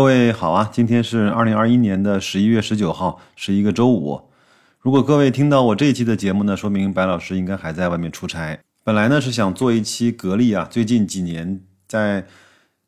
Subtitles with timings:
[0.00, 4.18] 各位好啊，今天是二零二一年的十一月十九号，是一个周五。
[4.78, 8.58] 如果各位听到我这一期的节目呢，说明白老师应该还在外面出差。
[8.82, 12.24] 本来呢是想做一期格力啊，最近几年在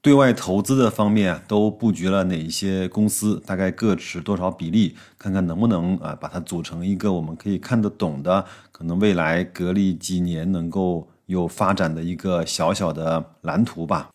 [0.00, 8.42] 对外投资的方面啊，都布局了哪一些公司，大概各持多少比例，看看能不能啊把它组成一个我们可以看得懂的，
[8.72, 14.08] 可能未来格力几年能够有发展的一个小小的蓝图吧。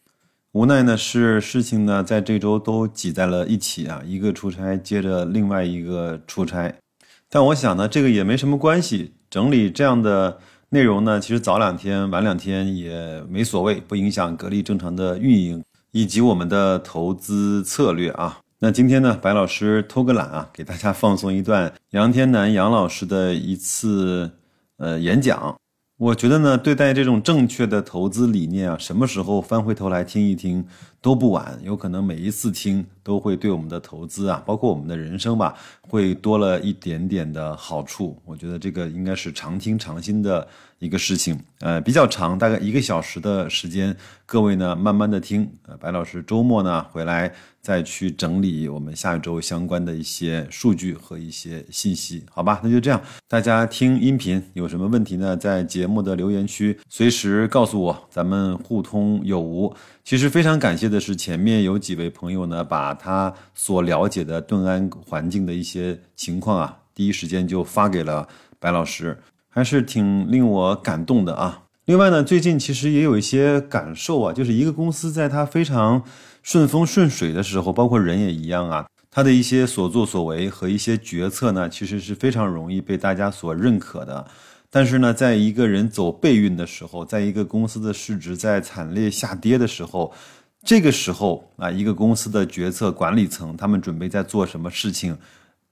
[0.54, 6.74] 无奈呢，是事情呢，在这周都挤在了一起啊，一个出差接着另外一个出差。
[7.30, 18.40] 但我想呢，这个也没什么关系，整理这样的内容呢，其实早两天、晚两天也没所谓，不影响格力正常的运营以及我们的投资策略啊。
[18.60, 24.32] 那今天呢，白老师偷个懒啊，给大家放送一段杨天南杨老师的一次
[24.78, 25.56] 呃演讲。
[25.98, 30.64] 我觉得呢，对待这种正确的投资理念啊，什么时候翻回头来听一听
[31.02, 31.60] 都不晚。
[31.64, 38.16] 有可能每一次听都会对我们的投资啊，包括我们的人生吧，会多了一点点的好处。
[38.26, 40.48] 我觉得这个应该是常听常新的
[40.80, 41.40] 一个事情。
[41.60, 45.50] 呃，比较长，大概一个小时的时间，各位呢慢慢的听。
[45.68, 47.34] 呃，白老师周末呢回来。
[47.60, 52.62] 再去整理我们下一周相关的一些数据和一些信息，好吧？
[52.64, 55.36] 那就这样，大家听音频有什么问题呢？
[55.36, 59.76] 在节目的留言区随时告诉我，咱们互通有无。
[60.06, 68.26] 其实非常感谢的是，前面有几位朋友呢，把他所了解的顿安环境的一些情况啊，第一时间就发给了
[68.60, 69.18] 白老师，
[69.58, 71.64] 还是挺令我感动的啊。
[71.86, 76.04] 另外呢，最近其实也有一些感受啊，就是一个公司在它非常。
[76.44, 78.86] 顺风顺水的时候，包括人也一样啊。
[79.10, 84.28] 它的一些所作所为和一些决策呢，其实是非常容易被大家所认可的。
[84.70, 90.14] 但是呢，在一个人走背运的时候，在一个公司的市值在惨烈下跌的时候，
[90.64, 95.18] 这个时候啊，一个公司的决策管理层他们准备在做什么事情，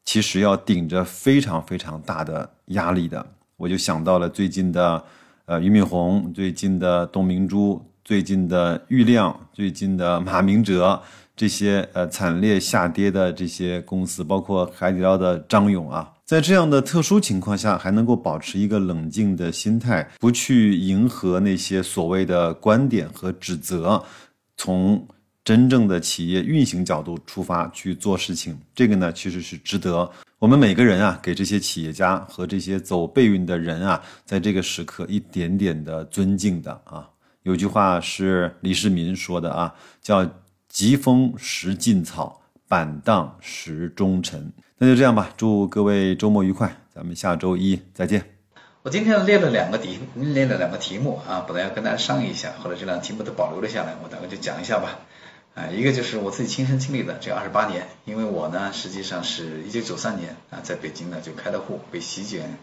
[0.03, 3.25] 其实要顶着非常非常大的压力的。
[3.57, 5.03] 我就想到了最近的
[5.45, 7.81] 呃俞敏洪，最近的董明珠。
[8.03, 11.01] 最近的郁亮，最近的马明哲，
[11.35, 24.03] 这些呃惨烈下跌的这些公司，包括海底捞的张勇啊，在这样的特殊情况下，还能够保持一个冷静的心态，不去迎合那些所谓的观点和指责，
[24.55, 25.07] 从
[25.45, 37.07] 真正的企业运行角度出发去做事情，这个呢，其实是值得我们每个人啊，给这些企业家和这些走背运的人啊，在这个时刻一点点的尊敬的啊。
[37.43, 40.27] 有句话是李世民说的啊，叫
[40.67, 44.51] “疾风识劲草，板荡识忠臣”。
[44.79, 48.19] 那就这样吧，祝各位周末愉快，咱们下周一再见。
[48.81, 55.01] 我今天列了两个题，列了两个题目啊，本来要跟大家商议一下，后来这两个题目都保留了下来，我大概就讲一下吧。
[55.55, 62.57] 啊，一个就是我自己亲身经历的这二十八年，因为我呢实际上是一九九三年啊在北京呢就开的户，被席卷。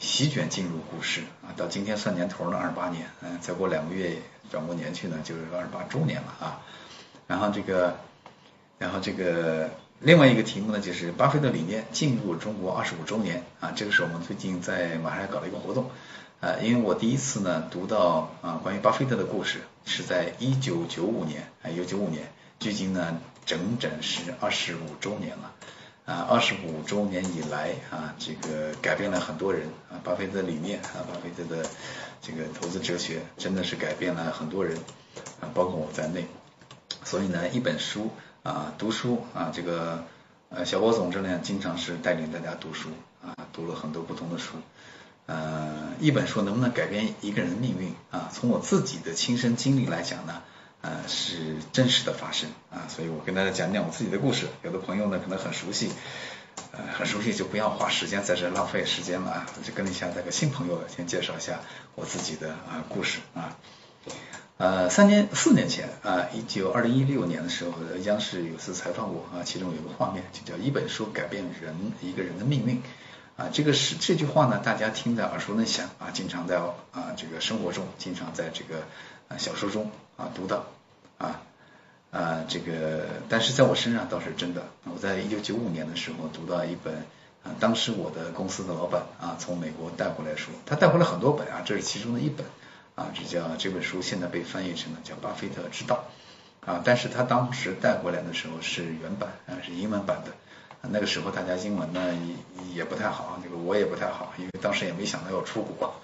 [0.00, 4.12] 席卷进入股市啊，到今天算年头呢，二十八年，嗯，再过两个月
[4.48, 6.62] 转过年去呢，就是二十八周年了啊。
[7.26, 7.96] 然后这个，
[8.78, 15.90] 然后这个另外一个题目呢，就是巴菲特理念进入中国二十五周年啊，这个是我们最近在马上要搞的一个活动
[16.38, 25.54] 啊，因为我第一次呢读到啊关于巴菲特的故事是在一九九五年啊，一九九五年，距今呢整整是二十五周年了。
[26.04, 31.68] 啊，二十五周年以来啊，这个改变了很多人啊，巴菲特的理念啊，巴菲特的
[32.22, 34.78] 这个投资哲学真的是改变了很多人
[35.42, 36.26] 啊，包括我在内。
[37.04, 38.10] 所以呢，一本书
[38.42, 40.02] 啊，读书啊，这个
[40.48, 42.88] 呃，小波总这呢，经常是带领大家读书
[43.22, 44.54] 啊，读了很多不同的书。
[45.26, 48.30] 呃，一本书能不能改变一个人的命运啊？
[48.32, 50.42] 从我自己的亲身经历来讲呢？
[50.80, 54.46] 呃，是真实的发生啊，所以我跟大家讲讲我自己的故事。
[54.62, 55.90] 有的朋友呢可能很熟悉，
[56.70, 61.60] 呃，很熟悉就不要花时间在这浪费时间了啊，就跟一下这个新朋友先介绍一下
[61.96, 63.56] 我自己的啊故事啊。
[64.58, 67.72] 呃，三年四年前啊，一九二零一六年的时候，
[68.04, 72.80] 央视有次采访我啊，其中有个画面就叫一本书改变人一个人的命运
[73.36, 78.84] 啊，这个是这句话呢，大家听得耳熟能详啊，经常在啊这个生活中，经常在这个
[79.26, 79.90] 啊小说中。
[80.18, 80.64] 啊，读到
[81.16, 81.40] 啊
[82.10, 84.64] 啊，这个，但是在我身上倒是真的。
[84.84, 86.92] 我在一九九五年的时候读到一本，
[87.44, 92.44] 啊，当时我的公司的老板啊从美国带回来书，他带回来很多本啊，这是其中的一本
[92.96, 96.04] 啊，这叫这本书现在被翻译成了叫《巴菲特之道》
[96.68, 100.32] 啊，但是他当时带回来的时候是原版啊，是英文版的。
[100.90, 102.00] 那个时候大家英文呢
[102.64, 105.94] 也也不太好，这个我也不太好，因为当时也没想到要出国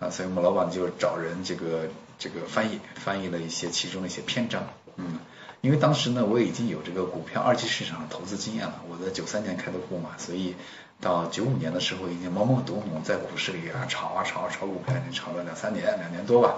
[0.00, 1.88] 啊，所以我们老板就找人这个
[2.24, 4.66] 这个翻译翻译了一些其中的一些篇章，
[4.96, 5.18] 嗯，
[5.60, 10.54] 因为当时呢，我已经有这个股票二级市场的投资经验了，我在九三年开的户嘛，所以
[11.02, 16.54] 到九五年的时候已经懵懵懂懂在股市里啊炒啊炒啊炒股票，已经炒了两三年，两年多吧。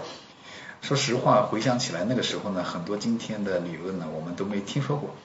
[0.82, 5.16] 说实话，回想起来那个时候呢，很多今天的理论呢，我们都没听说过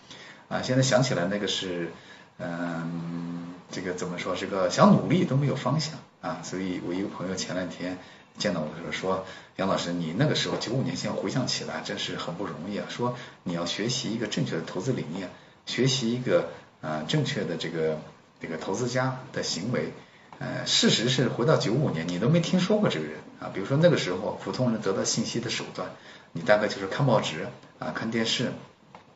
[0.49, 0.63] 啊。
[0.63, 1.91] 现在想起来，那个是
[2.39, 4.35] 嗯，这个怎么说？
[4.35, 6.39] 这个想努力都没有方向啊。
[6.41, 7.99] 所以我一个朋友前两天
[8.41, 9.25] 见到我的时候说
[9.57, 12.87] ：“杨老师，你那个时候九五年，现在回想起来真是很不容易啊。
[12.89, 15.29] 说你要学习一个正确的投资理念，
[15.67, 16.49] 学习一个
[16.81, 17.99] 啊正确的这个
[18.41, 19.93] 这个投资家的行为。
[20.39, 25.89] 呃，事实是回到九五年，你都没听说过这个人。”啊，比如说那个时候，普通人得到信息的手段，
[26.31, 27.47] 你大概就是看报纸
[27.79, 28.51] 啊、看电视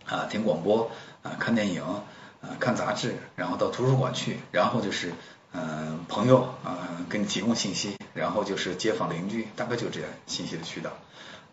[0.06, 2.04] 啊、听广播啊、看电影啊、
[2.60, 5.12] 看杂志，然后到图书馆去，然后就是
[5.56, 10.92] 嗯朋友啊给你提供信息，然后就是街坊邻居，大概就这样信息的渠道。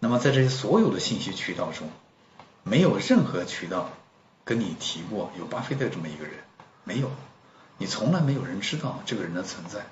[0.00, 1.88] 那么在这些所有的信息渠道中，
[2.64, 3.90] 没有任何渠道
[4.44, 6.34] 跟你提过有巴菲特这么一个人，
[6.84, 7.10] 没有，
[7.78, 9.86] 你从来没有人知道这个人的存在。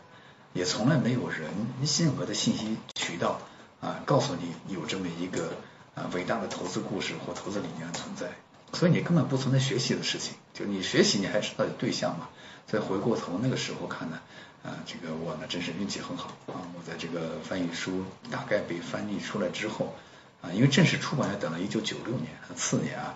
[0.53, 1.49] 也从来没有人
[1.81, 3.39] 任何的信息渠道
[3.81, 5.53] 啊告诉你有这么一个
[5.95, 8.27] 啊伟大的投资故事或投资理念存在，
[8.73, 10.35] 所以你根本不存在学习的事情。
[10.55, 12.29] 就你学习，你还知道有对象吗？
[12.67, 14.21] 再回过头那个时候看呢，
[14.63, 16.63] 啊，这个我呢真是运气很好啊！
[16.77, 19.95] 我在这个翻译书大概被翻译出来之后
[20.43, 23.15] 啊，因为正式出版要等到一九九六年次年啊，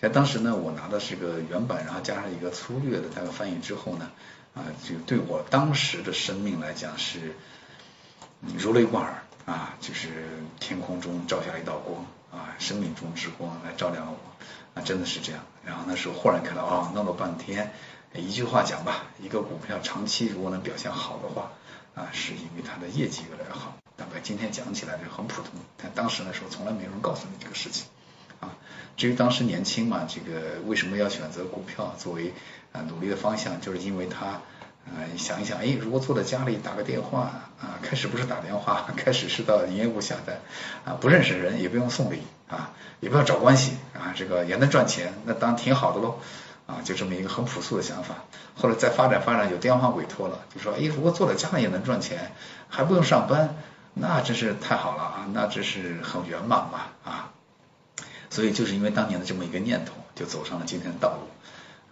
[0.00, 4.10] 在当时呢，我拿的是个原版，然后加上一个粗略的大概翻译之后呢。
[4.54, 7.36] 啊，就对我当时的生命来讲是
[8.56, 10.26] 如雷贯耳啊，就是
[10.58, 14.18] 天空中照下一道光啊，生命中之光来照亮了我
[14.82, 15.40] 真的是这样。
[15.64, 17.72] 然后那时候忽然看到啊，弄了半天，
[18.14, 21.52] 一句话讲吧，一个股票长期如果能表现好的话
[21.94, 23.76] 啊，是因为它的业绩越来越好。
[23.96, 27.86] 大概今天讲起来就很普通，但当时那时候从来没有人告诉你这个事情
[28.40, 28.54] 啊。
[28.96, 32.32] 至于当时年轻嘛，这个为什么要选择股票作为？
[32.70, 40.38] 啊，努力的方向就是因为他啊，想一想，哎，如果坐在家里打个电话啊，开始不是打电话，开始是到营业部下单
[40.84, 46.18] 啊，不认识人也不用送礼啊，也不要找关系啊，这个也能赚钱，那当然挺好的喽
[46.66, 48.16] 啊，就这么一个很朴素的想法。
[48.56, 52.32] 后来再发展发展，有电话委托了，就说，哎，如果坐在家里也能赚钱，
[52.68, 53.56] 还不用上班，
[53.94, 57.30] 那真是太好了啊，那真是很圆满嘛啊，
[58.30, 61.28] 所以就是因为当年的这么一个念头，就走上了今天的道路。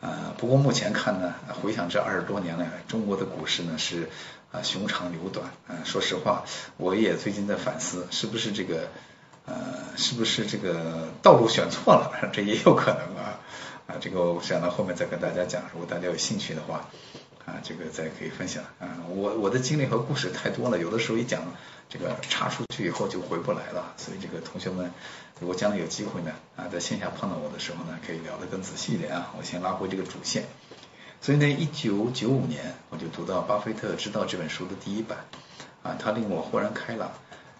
[0.00, 4.11] 呃，不过目前看呢，回想这二十多年来，中国的股市呢是
[4.52, 5.50] 啊熊长牛短。
[5.69, 6.44] 嗯，说实话，
[6.76, 8.88] 我也最近在反思，是不是这个
[9.47, 9.55] 呃，
[9.97, 12.13] 是不是这个道路选错了？
[12.33, 13.41] 这也有可能啊。
[13.87, 16.89] 啊，这个我想到后面再跟大家讲，如果大家有兴趣的话，
[17.47, 18.65] 啊，这个再可以分享。
[18.81, 21.43] 啊，我我的经历和故事太多了，有的时候一讲。
[21.89, 24.91] 这个插出去以后就回不来了，所以这个同学们，
[25.39, 29.33] 如果将来有机会呢，啊，在线下碰到我的时候呢，可以聊得更仔细一点啊。
[29.39, 30.47] 我先拉回这个主线。
[31.21, 35.19] 所以呢，一九九五年我就读到《巴菲特知道》这本书的第一版，
[35.85, 37.13] 啊，它令我豁然开朗，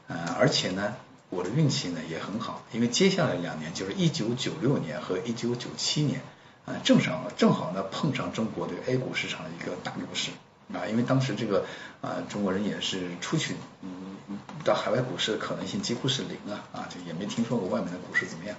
[0.09, 0.97] 啊，而且呢，
[1.31, 6.23] 我的运气呢也很好，因为接下来两年就是一九九六年和一九九七年，
[6.64, 10.30] 啊，正上正好呢碰上中国的 A 股市场的一个大牛市。
[10.75, 11.64] 啊，因为当时这个
[12.00, 14.16] 啊，中国人也是出去嗯
[14.64, 18.56] 到海外股市的可能性几乎是零啊，啊，就也没听说过外面的股市怎么样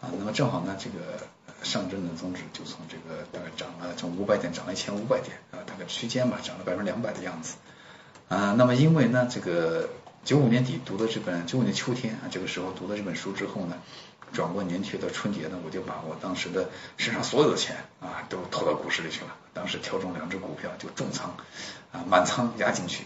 [0.00, 0.08] 啊。
[0.18, 1.28] 那么正好呢，这个
[1.62, 7.56] 上证的综指就从这个大概涨了从五百点涨了一千五百点啊，大概区间吧，涨了百分之两百的样子
[8.30, 8.54] 啊。
[8.56, 9.90] 那么因为呢，这个
[10.24, 13.76] 九五年底读的这本九五年秋天啊，这个时候读的这本书之后呢。
[14.32, 19.36] 转过年去到春节呢，我就把我当时的身上所有的钱啊，都投到股市里去了。
[19.52, 21.36] 当时挑中两只股票就重仓
[21.92, 23.04] 啊，满仓压进去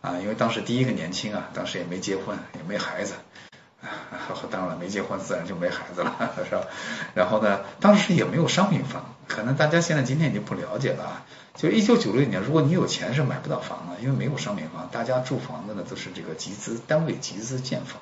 [0.00, 3.12] 啊，因为当时第一个年轻啊，当时也没结婚，也没孩子，
[4.50, 6.64] 当然了，没结婚自然就没孩子了，是吧？
[7.14, 11.26] 然后呢，当时也没有商品房，可能大家现在今天已经不了解了啊。
[11.54, 18.00] 就一九九六年，如果你有钱是买不到房的，因为没有商品房，大家住房子呢都是这个集资单位集资建房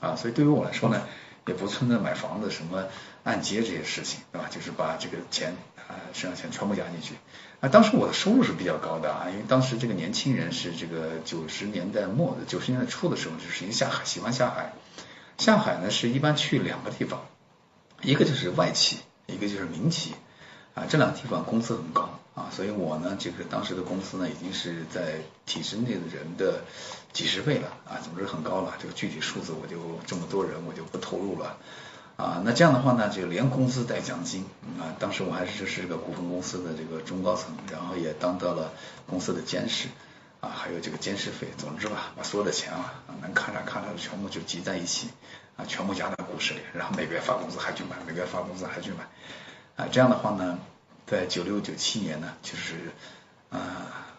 [0.00, 1.02] 啊，所以对于我来说呢。
[1.46, 2.84] 也不存在买房子什么
[3.22, 4.48] 按揭这些事情，对吧？
[4.50, 7.16] 就是把这个钱啊，身上钱全部压进去。
[7.60, 14.72] 啊，当时我的收入是比较高的啊，因为当时这个年轻人是这个九十年代末的九十年代初的时候，就是下海喜欢下海。
[15.38, 17.22] 下海呢是一般去两个地方，
[18.02, 20.14] 一个就是外企，一个就是民企。
[20.74, 26.64] 啊，这两个地方工资很高啊，所以我呢，这个当时的工资呢，已经是在体制内的人的
[27.12, 28.74] 几十倍了啊，总之很高了。
[28.80, 31.56] 这个具体数字我就这么多人我就不透露了
[32.16, 32.42] 啊。
[32.44, 34.44] 那这样的话呢，就连工资带奖金
[34.80, 34.90] 啊。
[34.98, 38.72] 当时我还是是个股份公司的这个中高层，然后也当到了
[39.06, 39.86] 公司的监事
[40.44, 45.08] 啊，还有这个监视费，总之吧，把所有的钱啊，能看上看上的全部就集在一起，
[45.56, 49.06] 啊，全部压在股市里，然后每个月发工资还去买，每个月发工资还去买，
[49.76, 50.58] 啊，这样的话呢，
[51.06, 52.92] 在九六九七年呢，就是
[53.48, 53.58] 啊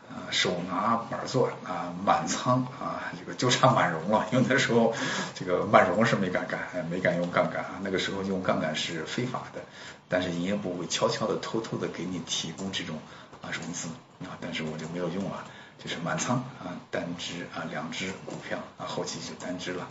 [0.09, 4.95] 啊手拿板做啊满仓啊，这个就差满融了，因为那时候
[5.35, 9.61] 这个满融是没敢干，没敢用杠杆啊，那个时候用杠杆是非法的，
[10.09, 12.97] 但是营业部会悄悄的、偷偷的给你提供这种
[13.43, 13.89] 啊融资
[14.23, 15.45] 啊，但是我就没有用啊。
[15.77, 19.87] 就是满仓啊，单只啊，两只股票啊，后期就单只了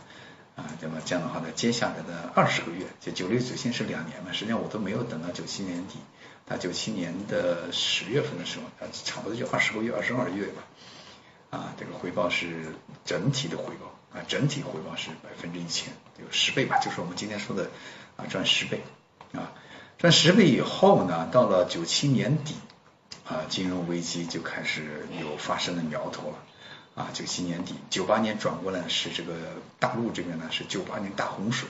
[0.56, 0.64] 啊。
[0.80, 5.98] 那么这样的话呢，接下来的二十个月，就九六九七是两年嘛，实际上我都没有等到九七年底，
[6.46, 10.62] 到九七年的十月份的时候，啊，差不多就二十个月，二十二月吧。
[11.50, 12.74] 啊，这个回报是
[13.04, 17.70] 整体的回报啊，整体回报是百分之一千，有十倍吧，就是我们今天说的
[18.16, 18.82] 啊，赚十倍
[19.32, 19.52] 啊，
[19.96, 22.56] 赚十倍以后呢，到了九七年底。
[23.26, 26.36] 啊，金融危机就开始有发生的苗头了。
[26.94, 29.34] 啊，九七年底，九八年转过来是这个
[29.80, 31.68] 大陆这边呢是九八年大洪水，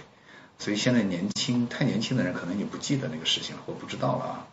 [0.59, 4.47] 所以现在年轻太年轻的人可能你不记得那个事情了，或不知道了啊。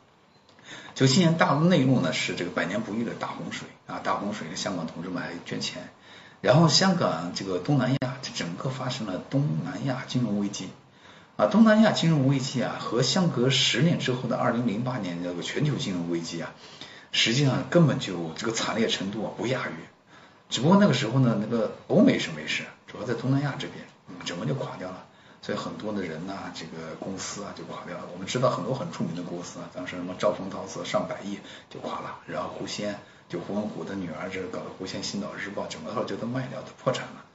[0.95, 5.89] 九七年大陆内陆呢是这个百年不遇的大洪水啊，大洪水，香港同志们还捐钱，
[6.39, 10.69] 然后香港这个东南亚整个发生了东南亚金融危机
[11.35, 16.53] 啊，东南亚金融危机啊和相隔十年之后的二零零八年这个全球金融危机啊。
[17.11, 19.73] 实际上根本就这个惨烈程度啊不亚于，
[20.49, 25.05] 只不过那个时候呢，那个欧美是没事，主要在东南亚这边，嗯整个就垮掉了，
[25.41, 28.05] 所以很多的人呐，这个公司啊就垮掉了。
[28.13, 31.39] 我们知道很多很著名的公司啊，当时什么兆丰陶瓷上百亿
[31.69, 37.25] 就垮了，然后胡仙就胡文虎的女儿这搞的胡仙新岛日报，整个号就都卖掉，都破产了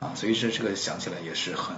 [0.00, 0.14] 啊。
[0.14, 1.76] 所以说这个想起来也是很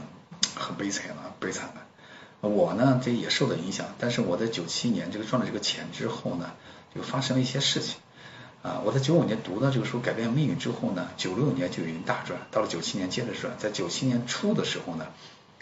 [0.54, 2.49] 很悲惨啊，悲惨的。
[2.49, 6.52] 我呢这也受到影响，但是我在九七年这个赚了这个钱之后呢。
[6.99, 7.95] 就发生了一些事情
[8.62, 8.83] 啊！
[8.85, 13.55] 我在九五年读到这个书《改变命运》之后呢，九六年就已经大赚，到了九七年接着赚。
[13.57, 15.07] 在九七年初的时候呢，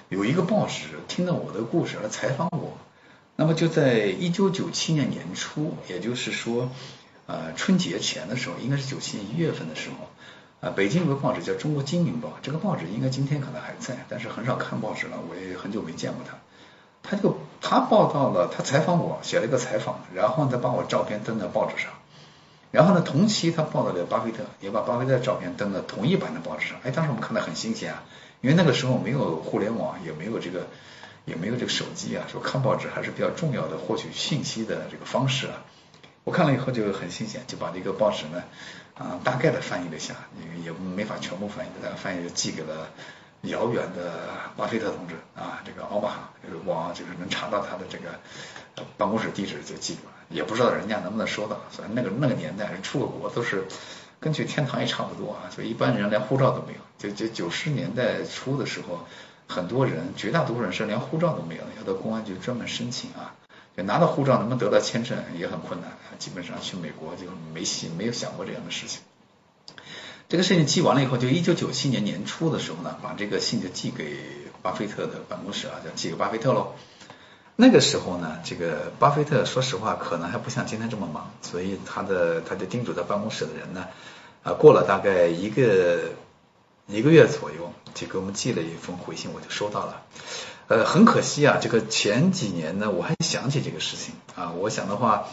[0.08, 2.78] 有一个报纸听到我的故事来采访我。
[3.36, 6.70] 那么就在一九九七年年初，也就是说
[7.26, 16.38] 呃春节前的时候，应该是九七年一月份的时候啊，北京有个报纸叫《中国经营报》，这个报纸应该今天可能还在，但是很少看报纸了，我也很久没见过它。
[17.08, 21.92] 他就他报道了，他采访我，写了一个采访，然后再把我照片登在报纸上，
[22.72, 26.78] 然后呢，同期他报道了巴菲特，也把巴菲特照片登在同一版的报纸上。
[26.82, 28.02] 哎，当时我们看的很新鲜啊，
[28.40, 30.66] 因为那个时候没有互联网，也没有这个，
[31.24, 35.62] 也没有这个手机啊，说看报纸还是比较重要的获取信息的这个方式啊。
[36.24, 38.42] 我看了以后就很新鲜，就把这个报纸呢
[38.94, 42.88] 啊大概的翻译了一下，也也没法全部翻译，大概翻译就寄给了。
[43.42, 44.12] 遥远的
[44.56, 48.18] 巴菲特同志啊，这个奥巴马，就是往就是能查到他的这个
[48.96, 51.60] 办公室地址就记住了，也不知道人家能不能收到。
[51.70, 53.64] 所以那个那个年代出个国都是
[54.18, 56.80] 跟去天堂也差不多啊，所以一般人连护照都没有。
[56.98, 59.06] 就就九十年代初的时候，
[59.46, 63.34] 很多人绝大多数人是连护照都没有，要到公安局专门申请啊，
[63.76, 69.02] 就拿到护照能不能得到签证也很困难，基本上去美国就没戏，没有想过这样的事情。
[70.28, 74.18] 这个事情寄完了以后，就一九九七年年初的时候呢，把这个信就寄给
[74.60, 76.72] 巴菲特的办公室啊，就寄给巴菲特喽。
[77.54, 83.86] 那个时候呢，这个巴菲特说实话可能还不像今天这么忙，所以他的他就叮嘱他办公室的人呢，
[84.42, 86.00] 啊，过了大概一个
[86.88, 90.02] 一个月左右，就给我们寄了一封回信，我就收到了。
[90.66, 95.28] 呃，很可惜啊，这个前几年呢，我还想起这个事情啊，我想的话。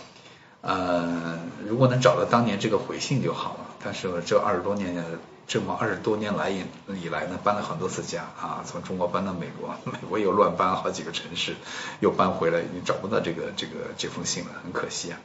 [0.66, 3.73] 呃，如果能找到当年这个回信就好了。
[3.84, 5.04] 但是这二十多年，
[5.46, 6.63] 这么二十多年来以
[7.02, 11.56] 以来呢，搬了很多次家啊，从中国搬到美国， 美国又乱搬好几个城市，
[12.00, 15.20] 又搬回来，已经找不到这个这个这封信了，很可惜啊。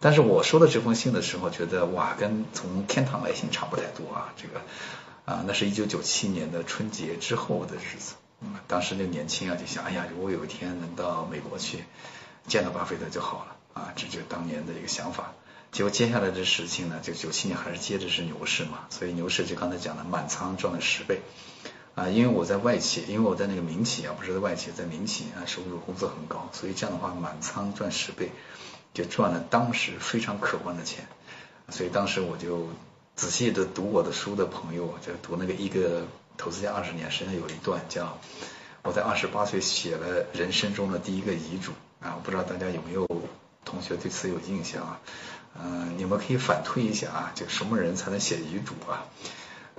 [0.00, 4.32] 但是我收到这封信的时候，觉得哇，跟从天堂来信差不太多啊。
[4.36, 4.60] 这个
[5.24, 8.14] 啊，那是一九九七年的春节之后的日子，
[8.68, 11.82] 当时那年轻啊，就想，哎呀，如果有一天能到美国去
[12.46, 13.56] 见到巴菲特就好了。
[13.74, 15.32] 啊，这就当年的一个想法。
[15.70, 21.20] 结果接下来的事情呢，就九七年还是接着是牛市嘛，所以牛市就刚才讲的满仓赚了十倍
[21.94, 22.08] 啊。
[22.08, 28.30] 因为我在外企，因为我在那个民企啊，不是在外企，在民企啊，收入工资很高，所以这样的话满仓赚十倍，
[28.94, 31.06] 就赚了当时非常可观的钱。
[31.68, 32.68] 所以当时我就
[33.14, 36.06] 仔细的读我的书的朋友，就读那个一个
[36.38, 38.18] 投资家二十年，实际上有一段叫
[38.82, 43.06] 我在二十八岁写了人生中的第一个遗嘱啊，我不知道大家有没有。
[43.64, 45.00] 同学对此有印象啊，
[45.62, 49.06] 嗯，你们可以反推一下啊，就什么人才能写遗嘱啊？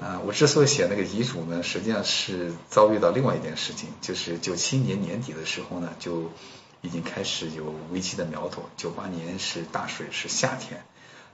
[0.02, 6.32] 啊，我之所以写那个遗嘱呢，实际上是遭遇到另外一件事情，就是九七年年底的时候呢，就
[6.82, 8.70] 已经开始有危机的苗头。
[8.78, 10.84] 九八年是大水，是夏天，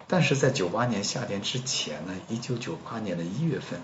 [0.08, 3.82] 但是在九八年夏天之前呢，一九九八年的一月份，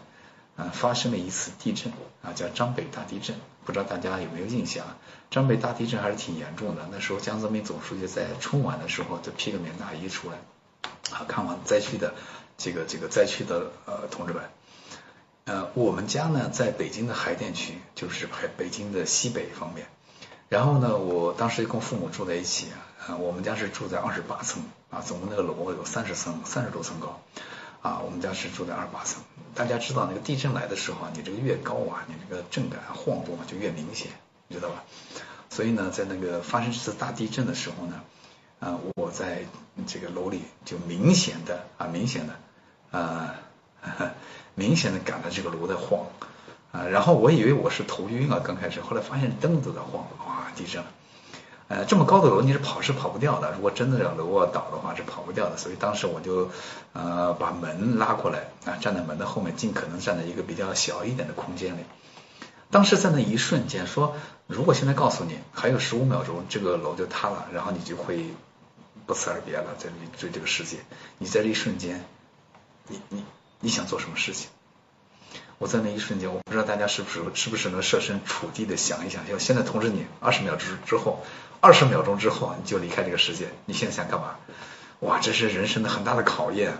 [0.55, 4.85] 啊，发生了一次地震啊，叫张北大地震，不知道大家有没有印象？
[5.29, 6.87] 张北大地震还是挺严重的。
[6.91, 10.37] 那时候江泽民总书记在春晚的时候就披个棉大衣出来，
[11.15, 12.13] 啊，看望灾区的
[12.57, 14.43] 这个这个灾区的呃同志们。
[15.45, 19.87] 呃，我们家呢在北京的海淀区，就是北北京的西北方面。
[20.49, 22.67] 然后呢，我当时跟父母住在一起
[23.07, 27.21] 啊，我们家是住在二十八层啊，总共那个楼有三十层，三十多层高
[27.81, 29.23] 啊，我们家是住在二十八层。
[29.55, 34.11] 大家知道那个地震来的时候啊，你这个越高啊，你这个震感晃动啊就越明显，
[34.47, 34.83] 你知道吧？
[35.49, 38.01] 所以呢，在那个发生这次大地震的时候呢，
[38.59, 39.45] 啊，我在
[39.87, 42.33] 这个楼里就明显的啊，明显的
[42.97, 43.35] 啊，
[44.55, 46.05] 明显的感到这个楼在晃。
[46.71, 50.89] 啊，然后我以为我是头晕啊，刚开始，后来发现灯都在晃，哇，地震了。
[51.71, 56.49] 呃，这么高的楼你是跑是跑不掉的，如果真的要楼倒的话是跑不掉的，所以当时我就
[56.91, 61.85] 呃把门拉过来啊，站在门的后面，尽可能站在一个比较小一点的空间里。
[62.71, 68.25] 当时在那一瞬间，说如果现在告诉你还有十五秒钟这个楼就塌了，然后你就会
[69.05, 69.87] 不辞而别了，在
[70.19, 70.79] 对这个世界，
[71.19, 72.03] 你在这一瞬间，
[72.89, 73.23] 你你
[73.61, 74.49] 你想做什么事情？
[75.57, 81.23] 我在那一瞬间，我不知道大家是不是是不是能设身处地的想一想，就现在通知你二十秒之之后，
[81.61, 84.35] 二十秒钟之后你就离开这个世界，你现在想干嘛？
[84.99, 86.73] 哇，这是人生的很大的考验。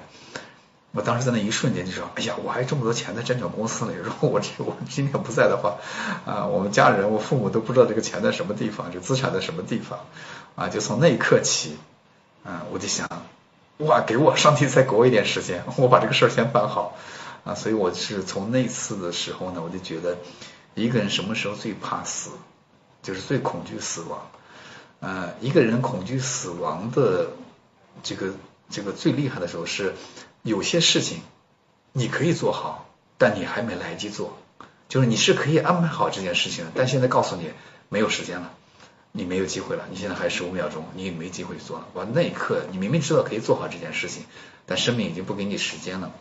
[0.91, 5.77] 我当时在那一瞬间就说，哎呀，我还这么多钱在证券公司里，如果我这我今天不在的话，
[6.25, 9.99] 啊，我们家人我父母都不知道这个钱在什么地方，这资产在什么地方，
[10.55, 11.77] 啊，就从那一刻起，
[12.43, 13.07] 啊，我就想，
[13.77, 16.97] 哇，给我上帝再给我一点时间，我把这个事儿先办好。
[17.43, 20.17] 啊，所以我是从那次的时候呢，我就觉得
[20.75, 22.31] 一个人什么时候最怕死，
[23.01, 24.19] 就是最恐惧死亡。
[25.01, 27.31] 呃，一个人恐惧死亡的
[28.03, 28.33] 这个
[28.69, 29.95] 这个最厉害的时候是
[30.43, 31.19] 有些事情
[31.91, 32.87] 你可以做好，
[33.17, 34.37] 但你还没来得及做，
[34.87, 37.49] 就是你是可以安排好这件事情的，但现在告诉你
[37.89, 38.53] 没有时间了，
[39.11, 41.87] 你没有机会了，你现在还十五秒钟，你也没机会做了。
[41.95, 44.23] 完那一刻，你明明知道可以做好这件事情，
[44.67, 46.13] 但生命已经不给你时间了。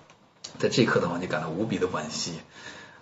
[0.59, 2.41] 在这一刻的话，你感到无比的惋惜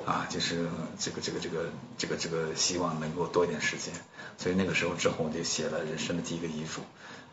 [0.06, 0.66] 啊，就是
[0.98, 1.66] 这个这个这个
[1.98, 3.92] 这个这个希望能够多一点时间，
[4.38, 6.80] 所以那个时候之后我就写了人生的第一个遗嘱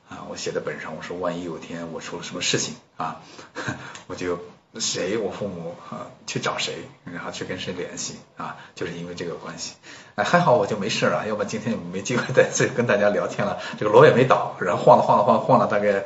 [0.10, 3.22] 啊，我写在本上，我说万一有天我出了什么事情啊，
[4.08, 4.40] 我就
[4.78, 6.74] 谁我父母啊去找谁，
[7.06, 9.76] 然后去跟谁联系啊，就是因为这个关系，
[10.16, 16.04] 哎还好我就没事啊，要不然今天没机会再再跟大家聊天了，这个楼也没倒，然后晃了晃了晃晃了大概。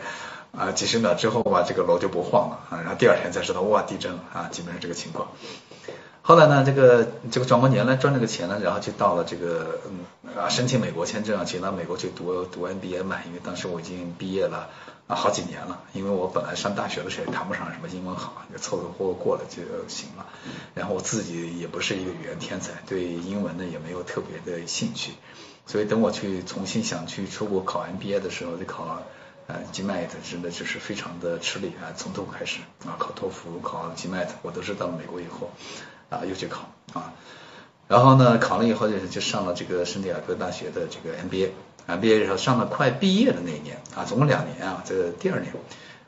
[0.51, 5.27] 啊，几十秒之后吧，这个楼就不晃了啊，然后第二天才知道哇，地震了啊，基本上这个情况。
[6.29, 14.69] 后来呢，这个这个转过年来赚这个钱呢，然后就到了这个嗯啊，申请美国签证啊，请到美国去读读 MBA 嘛，因为当时我已经毕业了
[15.07, 20.27] 啊好几年了，因为我本来上大学的时候也谈不上什么英文好，就凑凑合合过了就行了。
[20.75, 25.13] 然后我自己也不是一个语言天才，对英文呢也没有特别的兴趣，
[25.65, 29.01] 所以等我去重新想去出国考 MBA 的时候，就考。
[29.51, 35.49] 呃，GMAT 真的就是非常的吃力啊，从头开始啊，考托福、考 GMAT，我都是到了美国以后
[36.09, 37.13] 啊又去考啊，
[37.87, 45.53] 然后呢考了以后就就上了这个圣地亚哥大学的这个 MBA，MBA 时候上了快毕业的那一年啊，总共两年啊，这第二年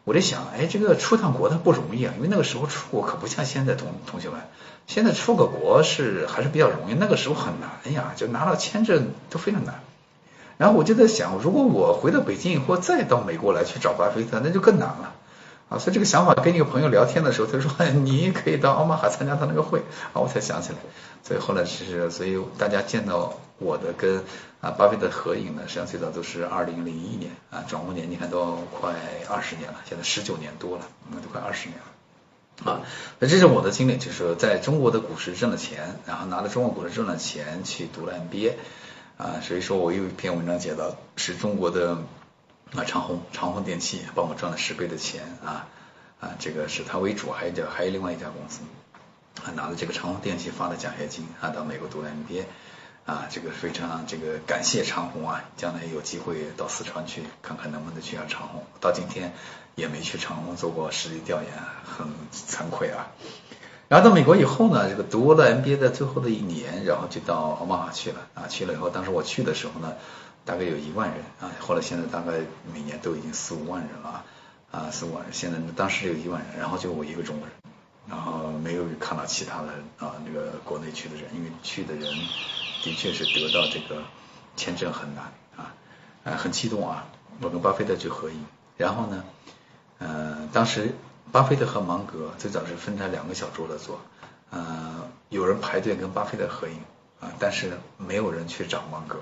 [0.04, 4.42] 我在想，哎，这个出趟国它不容易啊，因为那个时候出国可不像现在同同学们，
[4.88, 9.82] 现在出个国是还是比较容易，那个时候很难呀，就拿到签证都非常难。
[10.58, 15.14] 然后我就在想，如果我回到北京以后再到美国来去找巴菲特，那就更难了
[15.72, 15.80] 啊！
[15.80, 17.72] 所以这个想法跟一个朋友聊天的时候，他说
[18.04, 19.80] 你可以到奥马哈参加他那个会
[20.12, 20.76] 啊，我才想起来。
[21.24, 24.22] 所以后来其实，所以大家见到我的跟
[24.60, 28.94] 啊巴菲特合影呢，实际上最早都是二零零一年啊，转过年你看都快
[29.30, 32.82] 二十年了，现在十九年多了，那都快二十年了啊。
[33.20, 38.54] 那这是我的经历，就是在中国的股市挣了钱，然后拿了中国股市挣了钱去读了 MBA。
[39.18, 42.00] 啊，所以说我有一篇文章写到，是中国的
[42.76, 45.68] 啊长虹长虹电器帮我赚了十倍的钱啊
[46.20, 48.62] 啊，这个是他为主，还有还有另外一家公司
[49.44, 52.44] 啊拿了这个长虹电器发的奖学金啊到美国读了 MBA
[53.06, 59.34] 啊，这个非常这个感谢长虹啊，将来有机会到四川去看看能不能去下长虹，到今天
[59.76, 61.52] 也没去长虹做过实地调研，
[61.84, 63.08] 很惭愧啊。
[63.88, 68.48] 然后到美国以后呢，这个读了 MBA 的最后的一年，然后就到奥马哈去了啊。
[68.48, 69.96] 去了以后，当时我去的时候呢，
[70.46, 71.52] 大概有一万人啊。
[71.60, 72.40] 后来现在大概
[72.74, 74.24] 每年都已经四五万人了
[74.72, 75.34] 啊，四五万人。
[75.34, 77.56] 现在当时有一万人，然后就我一个中国人，
[78.08, 82.14] 然后没有看到其他的啊那个国内去的人，因为去的人
[82.84, 84.04] 的确是得到这个
[84.56, 85.26] 签证很难
[85.56, 85.74] 啊，
[86.24, 87.08] 呃很激动啊。
[87.42, 88.46] 我跟巴菲特去合影，
[88.78, 89.24] 然后呢。
[90.04, 90.96] 呃，当时
[91.32, 94.02] 巴菲特和芒格最早是分开两个小桌子坐，
[94.50, 96.74] 呃，有人排队跟巴菲特合影
[97.20, 99.20] 啊，但是没有人去找芒格，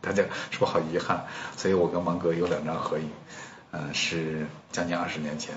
[0.00, 1.26] 大家是不是好遗憾？
[1.56, 3.10] 所以我跟芒格有两张合影，
[3.70, 5.54] 呃，是将近二十年前。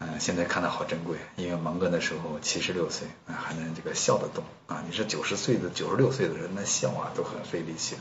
[0.00, 4.84] 嗯，现在看的好珍贵，因为芒格那时候七十六岁，啊，还能这个笑得动啊。
[4.88, 7.96] 你说九十岁的、九十六岁的人，那笑啊都很费力气。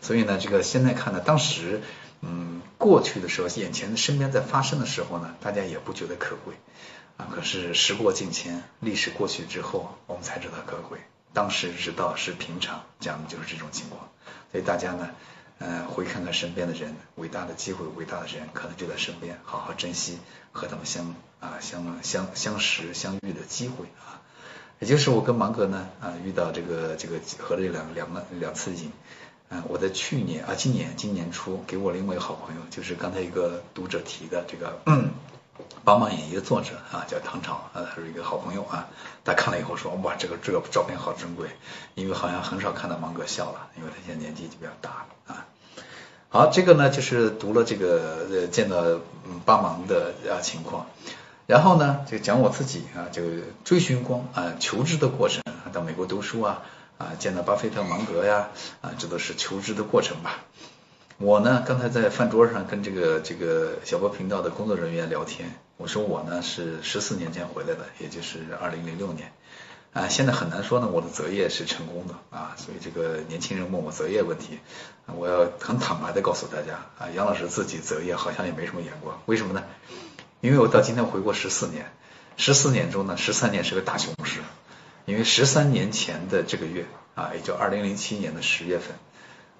[0.00, 1.82] 所以呢，这个现在看呢，当时
[2.20, 6.54] 嗯过去的时候，眼前的身边在发生的时候呢，大家也不觉得可贵
[7.16, 7.26] 啊。
[7.34, 11.00] 可是时过境迁，历史过去之后，我们才知道可贵。
[11.36, 14.08] 当时知道是平常，讲的就是这种情况。
[14.50, 15.10] 所以大家呢。
[15.58, 20.18] 嗯，回看看身边的人，伟大的机会，伟大的人可能就在身边，好好珍惜
[20.52, 24.20] 和他们相啊相相相识相遇的机会啊。
[24.80, 28.92] 也就是我跟芒格呢啊遇到这个这个合了两两个两次影，
[29.48, 34.78] 嗯，我在去年啊今年今年初给我另外一个好朋友，就是刚才一个读者提的这个。
[35.84, 38.88] 帮忙演绎的作者啊，叫唐朝啊，他是一个好朋友啊。
[39.24, 41.48] 他看了以后说，哇，这个这个照片好珍贵，
[41.94, 45.46] 因为好像很少看到芒格笑了，因为他现在年纪就比较大了啊。
[46.28, 48.84] 好，这个呢就是读了这个呃见到
[49.44, 50.86] 帮忙的啊情况，
[51.46, 53.22] 然后呢就讲我自己啊，就
[53.64, 55.42] 追寻光啊求知的过程，
[55.72, 56.62] 到美国读书啊
[56.98, 58.48] 啊见到巴菲特、芒格呀
[58.80, 60.40] 啊，这都是求知的过程吧。
[61.18, 69.32] 我呢，刚才在饭桌上跟这个这个小波频道的工作人员聊天，我说我呢是十四年前回来的，也就是二零零六年
[69.94, 74.58] 啊，现在很难说呢我的择业是成功的啊，所以这个年轻人问我择业问题，
[75.06, 79.64] 我要很坦白的告诉大家啊，杨老师自己择业好像也没什么眼光，为什么呢？
[80.42, 81.90] 因为我到今天回国十四年，
[82.36, 84.40] 十四年中呢十三年是个大熊市，
[85.06, 88.94] 因为十三年前的这个月啊，也就二零零七年的十月份。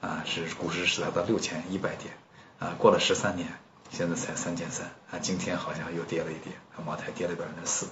[0.00, 2.14] 啊，是股市是达到六千一百点，
[2.58, 3.48] 啊，过了十三年，
[3.90, 7.86] 现在才三千三，啊，今天好像又跌了一点，茅台跌了百分之四，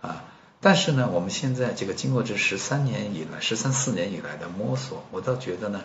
[0.00, 0.24] 啊，
[0.60, 5.84] 但是呢，我们现在这个经过这十三年以来，十三四年以来的摸索，我倒觉得呢，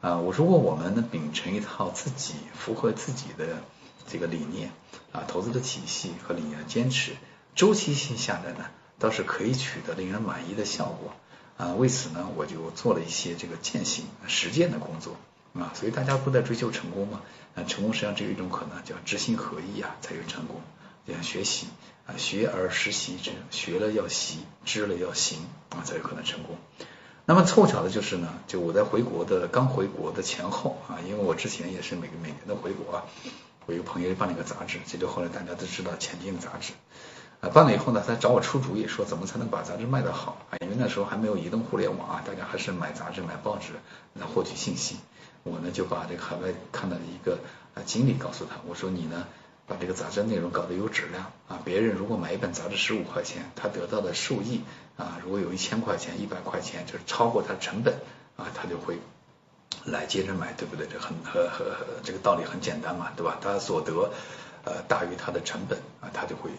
[0.00, 3.58] 啊，我如果我们能秉承一套自己符合自己的
[4.06, 4.70] 这个理念，
[5.12, 7.12] 啊，投资的体系和理念坚持，
[7.54, 8.66] 周期性下来呢，
[8.98, 11.12] 倒是可以取得令人满意的效果。
[11.58, 15.16] 啊，为此呢，我就做了一些这个践行实践的工作
[15.54, 17.20] 啊，所以大家都在追求成功嘛，
[17.56, 20.60] 啊，成功实际上只有一种可能，叫知行合一啊，才有成功。
[21.04, 21.66] 就像学习
[22.06, 25.40] 啊，学而时习之，学了要习，知了要行
[25.70, 26.56] 啊，才有可能成功。
[27.24, 33.04] 那么凑巧的就是呢，就我在回国的刚回国的前后啊，因为我之前也是每个每年都回国啊，
[33.66, 36.72] 我一个朋友办了一个杂志，这就后来大家都知道前进杂志。
[37.40, 40.58] 啊，办了以后呢，他找我出主意，说怎么才能把杂志卖得好啊？
[40.60, 43.74] 因为那时候还没有移动互联网啊，大家还是买杂志、买报纸
[44.14, 44.96] 来获取信息。
[45.44, 47.38] 我呢就把这个海外看到的一个
[47.76, 49.24] 啊经理告诉他，我说你呢
[49.68, 54.62] 把这个杂志内容搞得有质量啊，别人如果买一本杂志十五块钱，他得到的收益
[54.96, 57.94] 啊，如果有一千块钱、一百块钱，就是超过他成本
[58.36, 58.98] 啊，他就会
[59.84, 60.88] 来接着买，对不对？
[60.88, 63.38] 这很和和这个道理很简单嘛，对吧？
[63.40, 64.10] 他所得
[64.64, 66.50] 呃大于他的成本啊，他就会。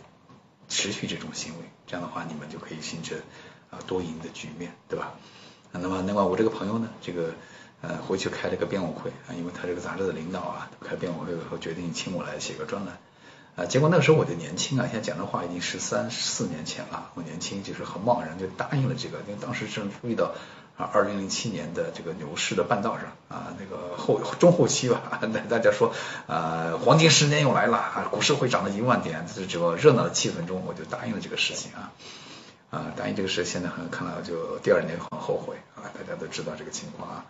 [0.69, 3.17] 持续这种行为，这样的话你们就可以形成
[3.69, 5.13] 啊多赢的局面，对吧？
[5.71, 7.34] 那么另外我这个朋友呢，这个
[7.82, 12.97] 呃回去开了个编委会啊，因为他这个杂志的领导啊开编委会以后决定请我来写个专栏
[13.55, 20.34] 啊，结果那个时候我就年轻啊，现在讲这话已经十三四年前了，我年轻就是很贸然就答应了这个，因为当时正遇到。
[20.80, 25.94] 啊，二零零七年的这个牛市的半道上啊，那个后中后期吧，那 大家说
[26.26, 31.92] 啊，黄金十年又来了啊，股市会涨到一万点，这这个热闹的气氛中，我就答应了这个事情啊
[32.72, 37.26] 啊，答应这个事，现在很看到就第二年很后悔啊，大家都知道这个情况啊，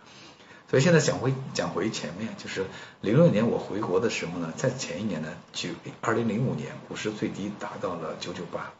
[0.70, 2.68] 所以现在讲回讲回前面，就是
[3.02, 5.70] 零六年我回国的时候呢，在前一年呢，九
[6.02, 8.74] 二零零五年股市最低达到了九九八，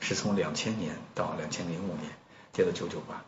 [0.00, 2.10] 是从两千年到两千零五年
[2.52, 3.22] 跌到九九八。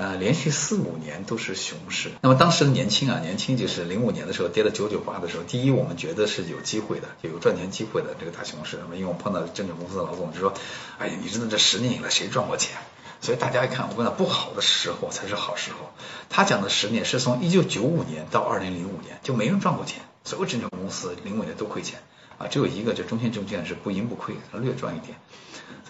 [0.00, 2.10] 呃，连续四五年都是熊市。
[2.22, 8.78] 那么当时的年轻啊，年轻就是零五年的时候跌到九九八的时候，第一我们觉得是有机会的，有赚钱机会的这个大熊市。
[8.80, 10.54] 那么因为我碰到证券公司的老总就说，
[10.98, 12.78] 哎呀，你知道这十年以来谁赚过钱？
[13.20, 15.90] 所以大家一看，我跟他不好的时候才是好时候。
[16.30, 22.00] 他讲的十年是从一九九五年到二零零五年就没人赚过钱，所有证券公司零五年都亏钱
[22.38, 25.18] 啊，只有一个就中信证券是不盈不亏，略赚一点。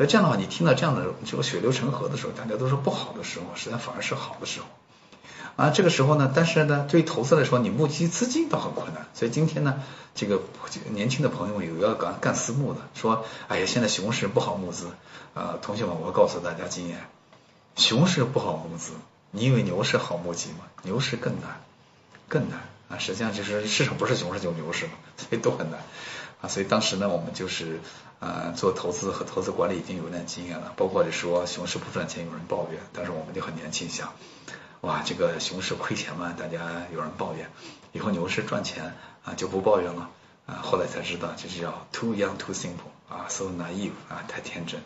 [0.01, 4.67] 所以这样的话，你听到这样的这个血流成河的时候，大家都说不好的时候，实际上反而是好的时候
[5.57, 5.69] 啊。
[5.69, 9.07] 这个时候呢，但是呢，对于投资来说，你募集资金倒很困难。
[9.13, 9.83] 所以今天呢，
[10.15, 10.41] 这个
[10.89, 14.87] 年轻的朋友们有要干干私募的，说，哎呀，现在熊市不好募资
[15.35, 15.59] 啊。
[15.61, 17.07] 同学们，我告诉大家经验，
[17.77, 18.93] 熊市不好募资，
[19.33, 20.61] 你以为牛市好募集吗？
[20.83, 21.61] 牛市更难，
[22.27, 22.97] 更难啊。
[22.97, 25.81] 实际上就是市场不是熊市就牛市嘛，所以都很难。
[26.43, 27.81] 啊，所以当时呢，我们就是
[28.19, 34.13] 呃做投资和投资管理已经有点经验了，包括说熊市不赚钱，有人抱怨，但是我们就很年轻，想
[34.81, 37.51] 哇这个熊市亏钱嘛，大家有人抱怨，
[37.93, 40.09] 以后牛市赚钱啊就不抱怨了
[40.47, 44.81] 啊，后来才知道这是叫 too young too simple 啊，so naive 啊，太天真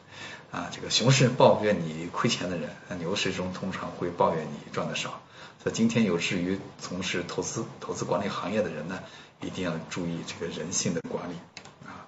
[0.50, 5.20] 啊，这个熊市抱怨你亏钱的人，那牛市中通常会抱怨你赚的少。
[5.64, 9.02] 所以今天有志于从事投资、投资管理行业的人呢，
[9.40, 11.36] 一定要注意这个人性的管理
[11.86, 12.04] 啊。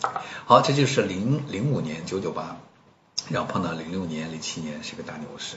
[0.46, 2.56] 好，这就是零零五年九九八，
[3.28, 5.56] 然后碰到零六年、零七年是个大牛市。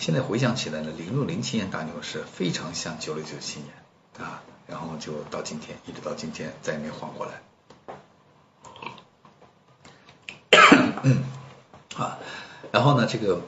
[0.00, 3.72] 现在回想起来呢，零六零七年大牛市非常像九六九七年
[4.18, 7.40] 啊，然后就到今天，一直到今天再也没缓过来。
[11.96, 12.18] 啊，
[12.72, 13.40] 然后呢，这个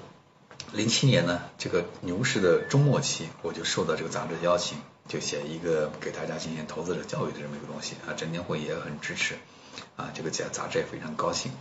[0.73, 9.35] 零七年呢，这个牛市的中末期，我就受到这个杂志的邀请，就写一个给大家进行投资者教育的这么一个东西啊，证监会也很支持
[9.97, 11.53] 啊，这个杂杂志也非常高兴。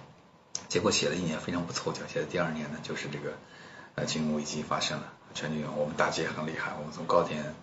[0.69, 3.33] 结果写了一年非常不凑巧，写的第二年呢，就是这个
[3.95, 7.53] 呃金融危机发生了，全球我们大跌很厉害，我们从高点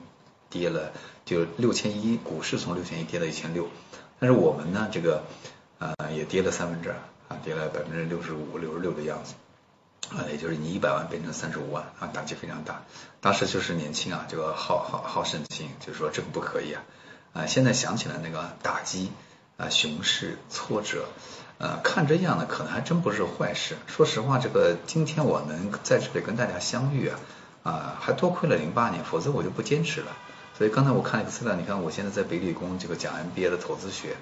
[0.51, 0.93] 跌了
[1.25, 3.69] 就六千一，股市从六千一跌到一千六，
[4.19, 5.23] 但是我们呢，这个
[5.79, 6.97] 呃也跌了三分之二。
[7.29, 9.35] 啊，跌了百分之六十五、六十六的样子，
[10.15, 12.83] 啊，也就是你一百万变成三十五万，啊，打击非常大。
[13.23, 16.83] 当时就是年轻啊，这个好好好胜心，就是说这个不可以啊。
[17.33, 19.11] 啊，现在想起来那个打击
[19.57, 21.07] 啊，熊市挫折，
[21.59, 23.77] 呃，看这样呢，可能还真不是坏事。
[23.87, 27.19] 说实话，这个今天我能在这里跟大家相遇啊，
[27.63, 30.09] 啊，还多亏了零八年，否则我就不坚持了。
[30.59, 34.17] 所以刚才我看了一个资料，你看我现在在北理工这个讲 MBA 的投资学，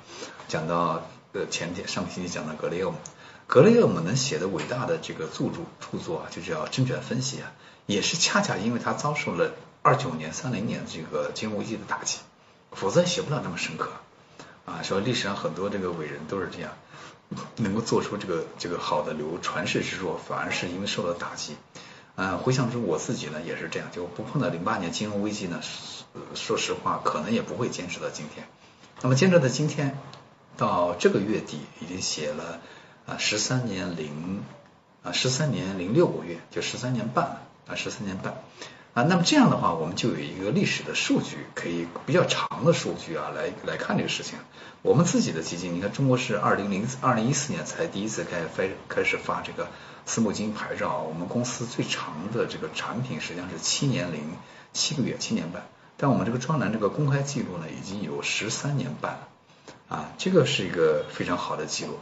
[0.47, 1.03] 讲到。
[1.35, 2.99] 呃，前天上个星期讲的格雷厄姆，
[3.47, 7.53] 格雷厄姆能写的伟大的这个著著著作啊，就叫证券分析啊，
[7.87, 12.19] 也是恰恰因为他遭受了二九年、三零年这个金融危机的打击，
[12.73, 13.93] 否则写不了那么深刻
[14.67, 14.83] 啊。
[14.83, 16.73] 说历史上很多这个伟人都是这样，
[17.57, 21.57] 能够做出这个这个好的流传世之作，反而是因为受到打击。
[22.17, 25.63] 嗯，回想出我自己呢，也是这样，就不碰到零八年金融危机呢，
[26.35, 28.47] 说实话，可能也不会坚持到今天。
[29.01, 29.97] 那么坚持到今天。
[30.57, 32.61] 到这个月底已经写了
[33.07, 34.43] 啊十三年零
[35.03, 38.43] 啊十三年零六个月，就十三年半了啊十三年半
[38.95, 39.03] 啊。
[39.03, 44.39] 那么这样的话，我们就有一个历史的数据，可以比较长的数据啊来来看这个事情。
[44.83, 49.69] 我们自己的基金，你看中国是二零零二零一四年才第一次开发开始发这个
[50.07, 54.21] 私募基金牌照，我们公司最长的这个产品实际上是七年零
[54.73, 55.63] 七个月，七年半。
[55.97, 59.29] 但我们这个专栏这个公开记录呢，已经有十三年半了。
[59.93, 61.99] 啊，这个是一个非常好的记录。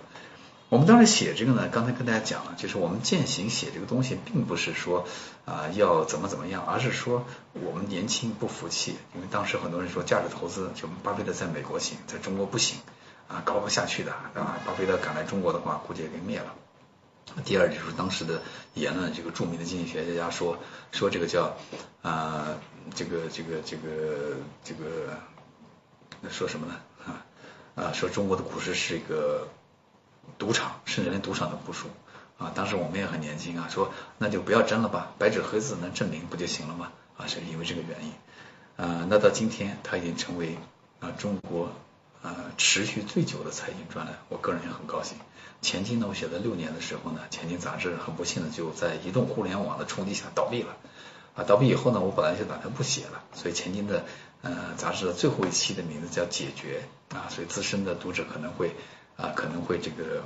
[0.69, 5.09] 我们当时写这个呢，刚才跟大家讲了，就是我们践行写这个东西，并不是说
[5.45, 12.79] 啊要怎么怎么样，而是说我们年轻不服气，因为当时很多人说价值投资，就巴菲特在美国行，在中国不行
[13.27, 16.55] 啊，搞不下去的啊，巴菲特赶来中国的话，估计也给灭了。
[17.45, 18.41] 第二就是当时的
[18.75, 20.57] 言论，这个著名的经济学家说
[20.93, 21.57] 说这个叫
[22.03, 22.47] 啊
[22.95, 25.19] 这个这个这个这个
[26.31, 26.77] 说什么呢？
[27.75, 29.49] 啊，说中国的股市是一个
[30.39, 31.89] 赌场，甚至连赌场都不输
[32.39, 32.53] 啊！
[32.55, 36.93] 当时我们也很年轻啊，说那就不要争了吧，白纸黑字能证明不就行了吗？
[37.17, 38.13] 啊，是因为这个原因
[38.85, 39.07] 啊。
[39.09, 40.57] 那到今天，它已经成为
[41.01, 41.71] 啊中国
[42.23, 45.17] 啊持续最久的财经专栏，我个人也很高兴。
[45.63, 50.77] 前金呢，我写的六年的时候呢，前金杂志很不幸的就在移动互联网的冲击下倒闭了
[51.35, 51.45] 啊。
[51.45, 54.05] 倒闭以后呢，我本来就打算不写了，所以前金的
[54.43, 56.83] 呃杂志的最后一期的名字叫解决。
[57.11, 58.71] 啊，所以资深的读者可能会
[59.17, 60.23] 啊，可能会这个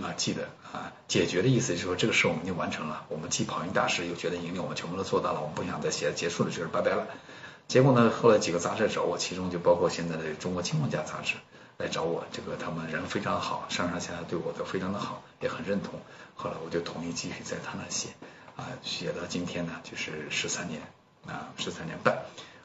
[0.00, 7.08] 啊记得啊，解决的意思就是说这个事我们已经完成了，我们既跑赢大师又觉得盈利，我们全部都做到了，我们不想再写结束了，就是拜拜了。
[7.66, 11.34] 结果呢，后来几个杂志找我，其中就包括现在的中国青梦家杂志
[11.78, 15.98] 来找我，这个他们人非常好，上上下下对我都非常的好，也很认同。
[16.36, 18.10] 后来我就同意继续在他那写
[18.54, 20.80] 啊，写到今天呢，就是十三年
[21.26, 22.22] 啊，十三年半。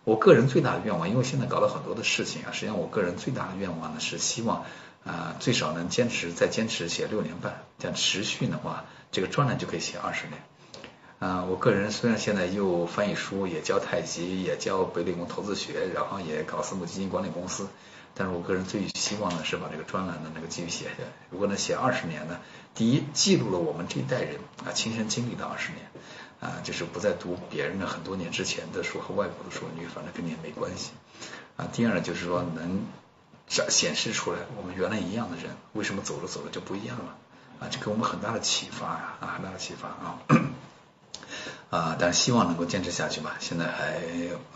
[0.09, 4.65] 我个人最大的愿望，因为现在搞了很多的事情啊，实际上我个人最大的愿望呢是希望
[5.05, 10.41] 啊最少能坚持再坚持写六年半，这样持续的话，这个专栏就可以写二十年。
[11.19, 17.67] 啊，我个人虽然现在又翻译书，也教太极，也教北理工投资学，然后也搞私募基金管理公司，
[18.15, 21.09] 但是我个人最希望的是把这个专栏的那个继续写下来。
[21.29, 22.39] 如果能写二十年呢，
[22.73, 25.85] 第一记录了我们这一代人啊亲身经历的二十年。
[26.39, 30.91] 啊，就是不再读别人的很多年之前的书和外国的书，你反正跟你也没关系。
[31.57, 32.85] 啊，第二呢就是说能
[33.47, 37.15] 展显示出来，我们原来一样的人，为什么走着走着就不一样了？
[37.59, 40.19] 啊，这给我们很大的启发呀，啊，很大的启发啊。
[41.69, 43.35] 啊，但希望能够坚持下去吧。
[43.39, 43.99] 现在还，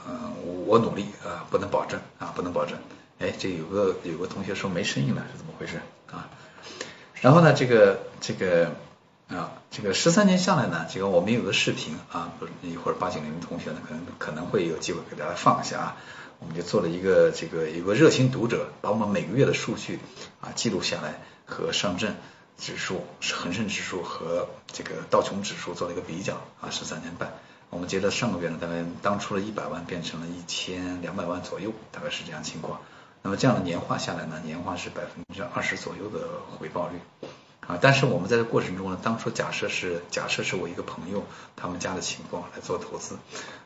[0.07, 2.77] 嗯，我努力啊，不能保证啊，不能保证。
[3.19, 5.79] 哎，这有个有个同学说没声音了，是怎么回事
[6.11, 6.27] 啊？
[7.21, 8.71] 然后呢，这个这个
[9.29, 15.97] 啊，这个十三年下来呢，这个我们有个视频啊，不是一会儿八九零同学呢，可能可能会有机会给大家放一下啊。
[16.39, 19.99] 我们就做了一个这个有个热心读者把我们每个月的数据
[20.41, 22.15] 啊记录下来，和上证
[22.57, 27.31] 指数、恒生指数和这个道琼指数做了一个比较啊，十三年半，
[27.69, 32.81] 我们觉得上个月呢，大概当初的一百万变成了一千两百万左右，大概是这样情况。
[33.21, 36.27] 那么这样的年化下来呢，年化是百分之二十左右的
[36.59, 36.99] 回报率
[37.67, 37.77] 啊。
[37.81, 41.23] 但是我们在这过程中呢，当初假设是假设是我一个朋友
[41.55, 43.17] 他们家的情况来做投资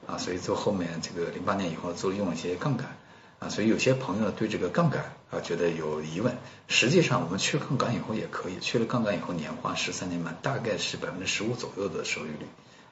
[0.05, 2.97] 啊，所以做后面这个零八年以后做用了一些杠杆
[3.39, 6.38] 啊，所以有些朋友对这个杠杆啊觉得有疑问。
[6.67, 12.47] 实际上我们去杠杆以后也可以，去了杠杆以后年化十三年半大概是百分之十五左右的收益率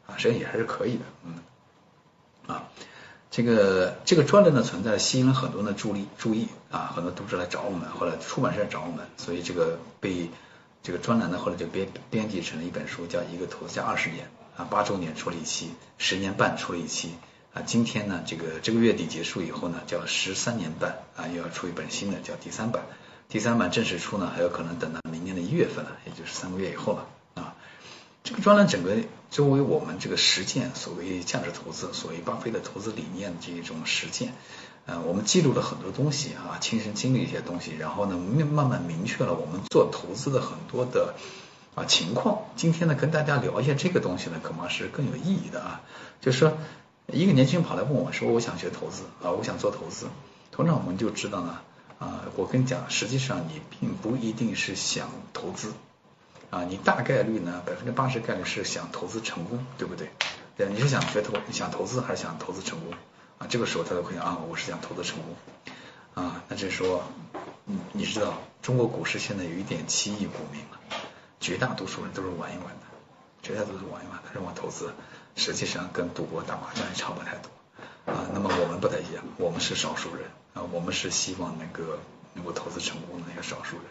[0.07, 1.33] 啊，实际上也还是可以的，嗯
[2.47, 2.63] 啊。
[3.31, 10.29] 这个这个专栏的存在吸引了很多的注意注意啊，很多读者来找我们，后来出版社找我们，所以这个被
[10.85, 17.15] 这个专栏呢后来就编编辑成了一本书，叫一个投资二十年啊，八周年出了一期，十年半出了一期
[17.55, 22.83] 啊，今天呢这个这个月底结束以后呢，叫十三年半啊又要出一本新的叫第三版，
[23.29, 27.55] 第三版正式出呢还有可能等到明年的一月份了，也就是三个月以后了啊。
[28.23, 28.97] 这个专栏整个
[29.31, 34.33] 作为我们这个实践所谓价值投资，所谓巴菲特投资理念的这一种实践，
[34.85, 41.15] 呃，我们记录了很多东西啊，亲身经历一些东西，然后呢，慢慢明确了我们做投资的很多的
[41.73, 42.43] 啊情况。
[42.55, 45.81] 今天呢，跟大家聊一下这个东西呢，可能是更有意义的啊。
[46.21, 46.55] 就是说，
[47.07, 50.07] 一个年轻人跑来问我说，我想学投资啊，我想做投资。
[50.51, 51.59] 通常我们就知道呢，
[51.97, 55.73] 啊，我跟你讲，实际上你并不一定是想投资。
[56.51, 60.09] 啊，你大概率呢，百分之八十概率是想投资成功，对不对？
[60.55, 62.93] 对，你是想学投，想投资还是想投资成功？
[63.37, 65.35] 啊，这个时候他就会啊，我是想投资成功。
[66.13, 67.03] 啊，那就是说，
[67.65, 70.79] 你你知道，中国股市现在有一点七亿股民了，
[71.39, 72.85] 绝大多数人都是玩一玩的，
[73.41, 74.93] 绝大多数玩一玩的，认为投资
[75.35, 78.13] 实际上跟赌博打麻将也差不太多。
[78.13, 81.83] 啊，那么我们不太一样，我们是少数人啊，我们是希望能够
[82.33, 83.85] 能够投资成功的那个少数人。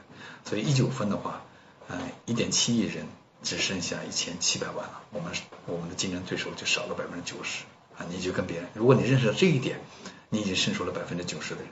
[0.44, 1.42] 所以一九分的话。
[1.86, 3.06] 嗯，一点七亿人
[3.42, 5.34] 只剩下一千七百万了，我们
[5.66, 7.64] 我们的竞争对手就少了百分之九十
[7.96, 8.06] 啊！
[8.10, 9.80] 你就跟别人，如果你认识到这一点，
[10.28, 11.70] 你已经胜出了百分之九十的人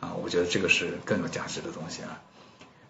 [0.00, 0.14] 啊！
[0.22, 2.20] 我觉得这个是更有价值的东西啊。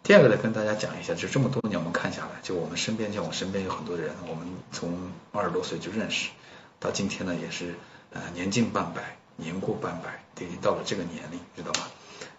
[0.03, 6.31] 第二个呢，跟大家讲一下，就这么多年我们看下来，就我们身边，像我身边有很多人，我们从二十多岁就认识，
[6.79, 7.75] 到今天呢也是
[8.13, 11.89] 呃年近半百，年过半百，已经到了这个年龄，知道吧？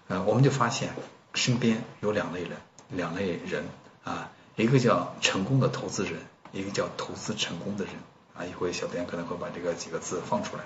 [0.07, 0.89] 呃，我们就发现
[1.33, 2.51] 身边有两类人，
[2.89, 3.63] 两类人。
[4.03, 6.13] 啊，一个叫成功的投资人，
[6.51, 7.93] 一个叫投资成功的人
[8.35, 8.45] 啊。
[8.45, 10.63] 一会小编可能会把这个几个字放出来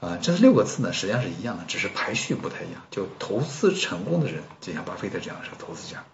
[0.00, 0.18] 啊。
[0.20, 2.82] 这六个字呢，实际上是一样的，只是排序不太一样。
[2.90, 6.04] 就投资成功的人，就像巴菲特这样是投资家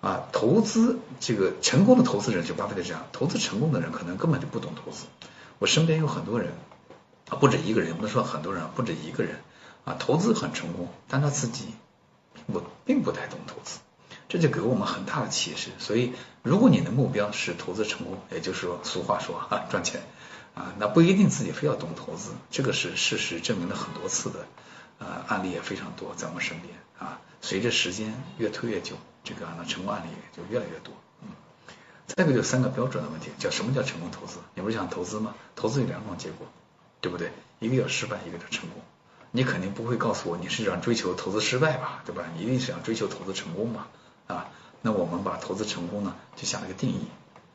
[0.00, 0.28] 啊。
[0.32, 5.06] 投资这个成功的投资人，就巴菲特这样，投资成功的人可能根本就不懂投资。
[5.58, 6.52] 我身边有很多人
[7.28, 9.36] 啊，不止一个人，不能说很多人，不止一个人
[9.84, 11.68] 啊，投资很成功，但他自己
[12.46, 13.78] 我并不太懂投资。
[14.28, 16.12] 这就给我们很大的启示，所以
[16.42, 20.02] 如果你的目标是投资成功，也就是说俗话说啊赚钱
[20.54, 24.46] 啊，那不一定自己非要懂投资，这个是事实证明了很多次的，
[24.98, 27.20] 呃案例也非常多在我们身边啊。
[27.40, 30.92] 随着时间越推越久，这个呢成功案例也就越来越多。
[31.22, 31.28] 嗯，
[32.06, 34.38] 再一个就三个标准的问题，叫什么叫成功投资？
[34.54, 35.34] 你不是想投资吗？
[35.54, 36.48] 投资有两种结果，
[37.00, 37.30] 对不对？
[37.60, 38.82] 一个叫失败，一个叫成功。
[39.30, 42.24] 你肯定不会告诉我你是想追求投资失败吧，对吧？
[42.36, 43.86] 你一定是想追求投资成功嘛。
[44.26, 44.48] 啊，
[44.82, 47.06] 那我们把投资成功呢，就下了个定义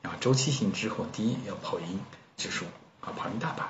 [0.04, 2.00] 啊，周期性之后，第一要跑赢
[2.38, 2.66] 指数
[3.02, 3.68] 啊，跑赢大盘；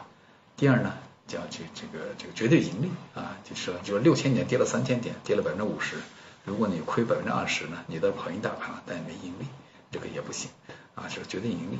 [0.58, 0.94] 第二呢，
[1.28, 5.98] 叫这这个这个绝对盈利啊，就是说，就是六千点跌了三千点，跌了百分之五十，
[6.46, 9.46] 如果你亏百分之二十呢，你都跑赢大盘了，但也没盈利，
[9.92, 10.50] 这个也不行
[10.96, 11.80] 啊，是绝对盈利。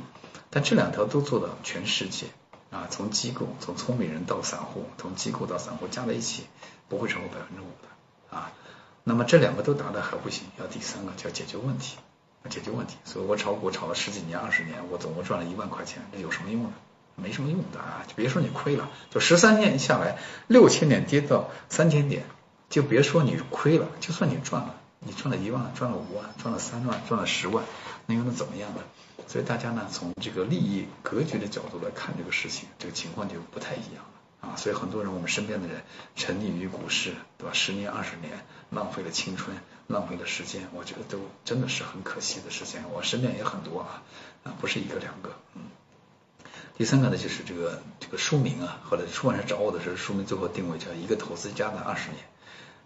[0.50, 2.26] 但这两条都做到全世界
[2.70, 6.44] 啊，从机构，从聪明人到散户，从机构到散户加在一起，
[6.88, 8.52] 不会超过百分之五的啊。
[9.04, 11.96] 那么这两个都达的还不行，要第三个叫解决问题，
[12.48, 12.96] 解决问题。
[13.04, 16.72] 所以我炒股炒了十几年、二十年，我总共赚了一万块钱，这有什么用呢？
[17.14, 18.04] 没什么用的啊！
[18.08, 22.24] 就别说你亏了，就十三年下来六千点跌到三千点，
[22.70, 27.64] 就别说你亏了，就算你赚了，你赚了一万、赚了五万、赚了三万、赚了十万，
[28.06, 28.80] 那又能怎么样呢？
[29.26, 34.48] 所以大家呢，从这个利益格局的角度来看这个事情，这个情况就不太一样了。
[34.48, 35.82] 啊，所以很多人，我们身边的人
[36.16, 37.52] 沉溺于股市，对吧？
[37.52, 38.32] 十年、二十年，
[38.72, 39.56] 浪费了青春，
[39.86, 42.80] 浪费了时间，我觉得都真的是很可惜的事情。
[42.92, 44.02] 我身边也很多啊，
[44.44, 45.62] 啊，不是一个两个，嗯。
[46.78, 52.24] 第三个呢就是这个这个书名啊，后来出版社找我的时候，书名最后定位叫一个投资家的二十年。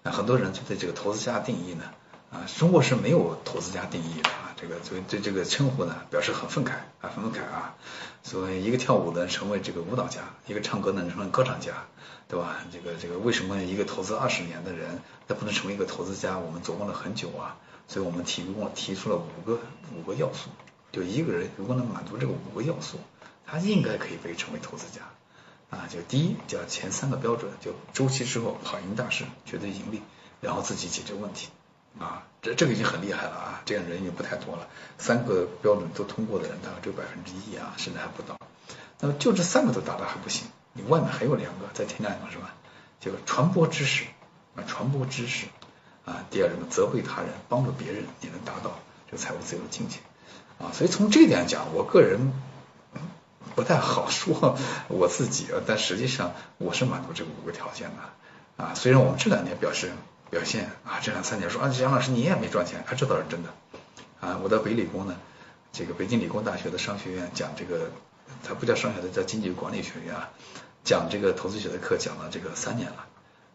[0.03, 1.85] 那很多人就对这个投资家定义呢，
[2.33, 7.77] 啊，中国是没有投资家定义的啊，这个所以对这个称呼呢表示很愤慨啊，很愤慨啊。
[8.25, 11.85] 所以一个跳舞的成为这个舞蹈家，一个唱歌的成为歌唱家，
[12.29, 12.59] 对吧？
[12.73, 16.39] 这个这个为什么一个投资二十年的人他不能成为一个投资家？
[16.39, 17.57] 我们琢磨了很久啊，
[17.87, 19.61] 所以我们提供提出了五个
[19.97, 20.51] 五个要素，
[20.93, 22.99] 就一个人如果能满足这个五个要素，
[23.47, 25.03] 他应该可以被成为投资家。
[25.69, 30.01] 啊，就第一叫前三个标准，就周期之后跑赢大势，绝对盈利，
[30.41, 31.49] 然后自己解决问题，
[31.99, 38.39] 啊，这这个已经很厉害了啊，这样人也不太多了，三个标准都通过的人大概只有百分之一啊，甚至还不到。
[39.01, 40.47] 那么就这三个都达到还不行，
[40.77, 42.55] 你外面还有两个，再添加两个是吧？
[43.01, 44.05] 就传播知识
[44.55, 45.47] 啊，传播知识
[46.05, 48.79] 啊，第二什么责备他人，帮助别人，你能达到
[49.11, 49.99] 这个财务自由的境界
[50.59, 50.71] 啊。
[50.73, 52.33] 所以从这点讲，我个人。
[53.55, 54.59] 不太好说
[54.89, 58.75] 我自己，但实际上我是满足这五个条件的啊。
[58.75, 59.93] 虽然我们这两年表示
[60.29, 63.49] 表现啊，这两三年说啊，杨老师你也没赚钱，啊，这倒是真的
[64.21, 64.39] 啊。
[64.43, 65.17] 我在北理工呢，
[65.73, 67.91] 这个北京理工大学的商学院讲这个，
[68.45, 70.29] 它不叫商学院，叫经济管理学院啊，
[70.87, 73.05] 讲这个投资学的课讲了这个三年了。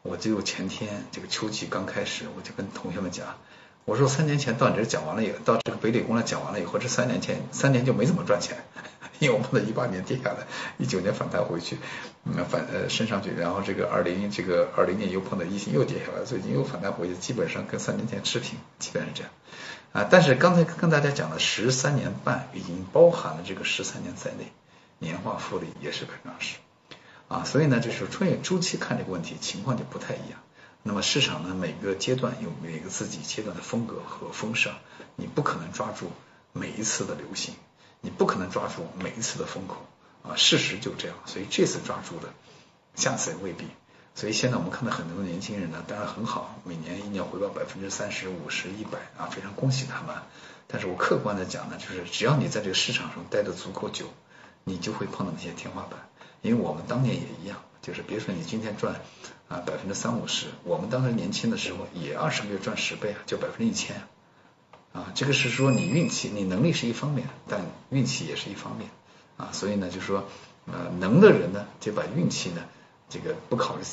[0.04, 3.38] 我就前天这个秋季刚开始，我就跟同学们讲，
[3.86, 8.58] 我说三年前到你这讲完了以后，到这个北理工来讲完了以后，这三年前三年就没怎么赚钱。
[9.20, 10.48] 因为我们的一八年跌下来，
[10.80, 11.78] 一九年反弹回去，
[12.26, 19.32] 嗯反呃升上去，然后这个二零这个二零年又碰到疫情又跌下来，最近又反弹回去，基本上跟三年前持平，基本是这样
[19.92, 20.08] 啊。
[20.10, 24.52] 但是刚才跟大家讲的十三年半已经包含了这个十三年在内，
[24.98, 26.56] 年化复利也是百分之二十
[27.32, 27.44] 啊。
[27.46, 30.40] 所以呢，就是穿越周期看这个问题情况就不太一样。
[30.84, 34.74] 那么市场呢，每个阶段有每个自己阶段的风格和风尚，
[35.16, 36.12] 你不可能抓住
[36.54, 37.56] 每一次的流行。
[38.04, 39.78] 你不可能抓住每一次的风口
[40.24, 42.30] 啊，事实就这样，所以这次抓住的，
[42.96, 43.68] 下次也未必。
[44.16, 50.16] 所以现在我们看到很多年轻人呢，当然很好，每年一年回报百分之三十五十一百啊，非常恭喜他们。
[50.66, 54.08] 但是我客观的讲呢，就是只要你在这个市场上待的足够久，
[54.64, 56.00] 你就会碰到那些天花板。
[56.42, 59.02] 因为我们当年也一样，就是别说你今天赚
[59.48, 64.02] 啊百分之三五十，我们当时年轻的时候也二十个月赚十倍啊，就百分之一千。
[64.94, 67.62] 啊，这个是说你运气，你能力是一方面，但
[67.92, 68.89] 运气也是一方面
[69.38, 69.48] 啊。
[69.54, 70.26] 所以呢，就是说，
[70.66, 72.62] 呃，能的人呢，就把运气呢，
[73.08, 73.84] 这个不考虑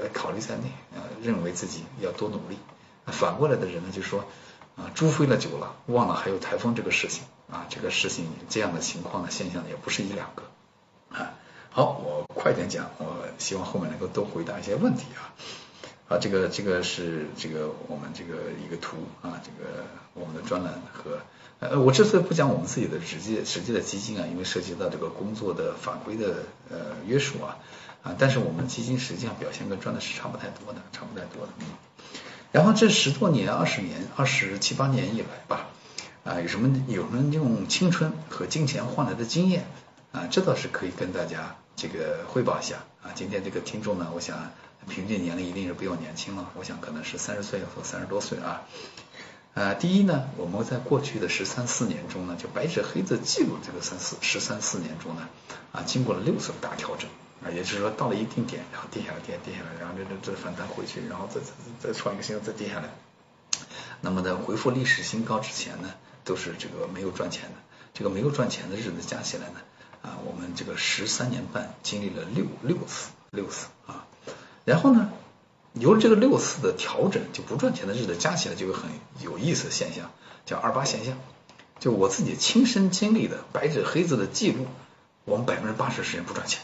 [0.00, 2.56] 呃考虑在内啊，认为自己要多努力。
[3.06, 4.26] 反过来的人呢，就说
[4.76, 7.66] 啊，猪飞了久了，忘了还有台风这个事情啊。
[7.68, 10.44] 这个事情这样的情况呢，现象也不是一两个
[11.18, 11.34] 啊。
[11.78, 15.30] 好，我快点讲，我希望后面能够多回答一些问题啊。
[16.08, 21.20] 啊，这个这个是这个我们这个一个图啊，这个我们的专栏和
[21.60, 27.58] 呃，我之所以不讲我们自己的实际实际的基金啊，因为涉及到这个工作的法规的呃约束啊
[28.02, 31.52] 啊，但是我们基金实际上表现跟专栏是差不太多的，差不太多的。
[31.60, 31.66] 嗯。
[32.50, 35.68] 然后这十多年、二十年、二十七八年以来吧，
[36.24, 39.64] 啊，有什么有人用青春和金钱换来的经验
[40.10, 43.14] 啊，这倒是可以跟大家这个汇报一下啊。
[43.14, 44.36] 今天这个听众呢，我想。
[44.88, 48.62] 平均年龄一定是比我年轻了，我想可能是三十岁或三十多岁啊。
[49.52, 55.28] 呃，第一呢，我们在过去的十三四年中呢，就白纸黑字记录这个三四十三四年中呢，
[55.72, 57.10] 啊，经过了六次大调整
[57.44, 62.88] 啊，也就是说到了一定点，然后跌下来，跌跌下来，然后这这这反弹回去，然后再再再创一个新高，再跌下来。
[64.00, 65.92] 那么在恢复历史新高之前呢，
[66.24, 67.56] 都是这个没有赚钱的，
[67.92, 69.60] 这个没有赚钱的日子加起来呢，
[70.02, 74.06] 啊，我们这个十三年半经历了六六次六次啊。
[74.64, 75.10] 然后呢，
[75.74, 78.90] 由这个六次的调整，就不赚钱的日子加起来，就有很
[79.20, 80.10] 有意思的现象，
[80.46, 81.18] 叫二八现象。
[81.80, 84.66] 就我自己亲身经历的白纸黑字的记录，
[85.24, 86.62] 我们百分之八十时间不赚钱。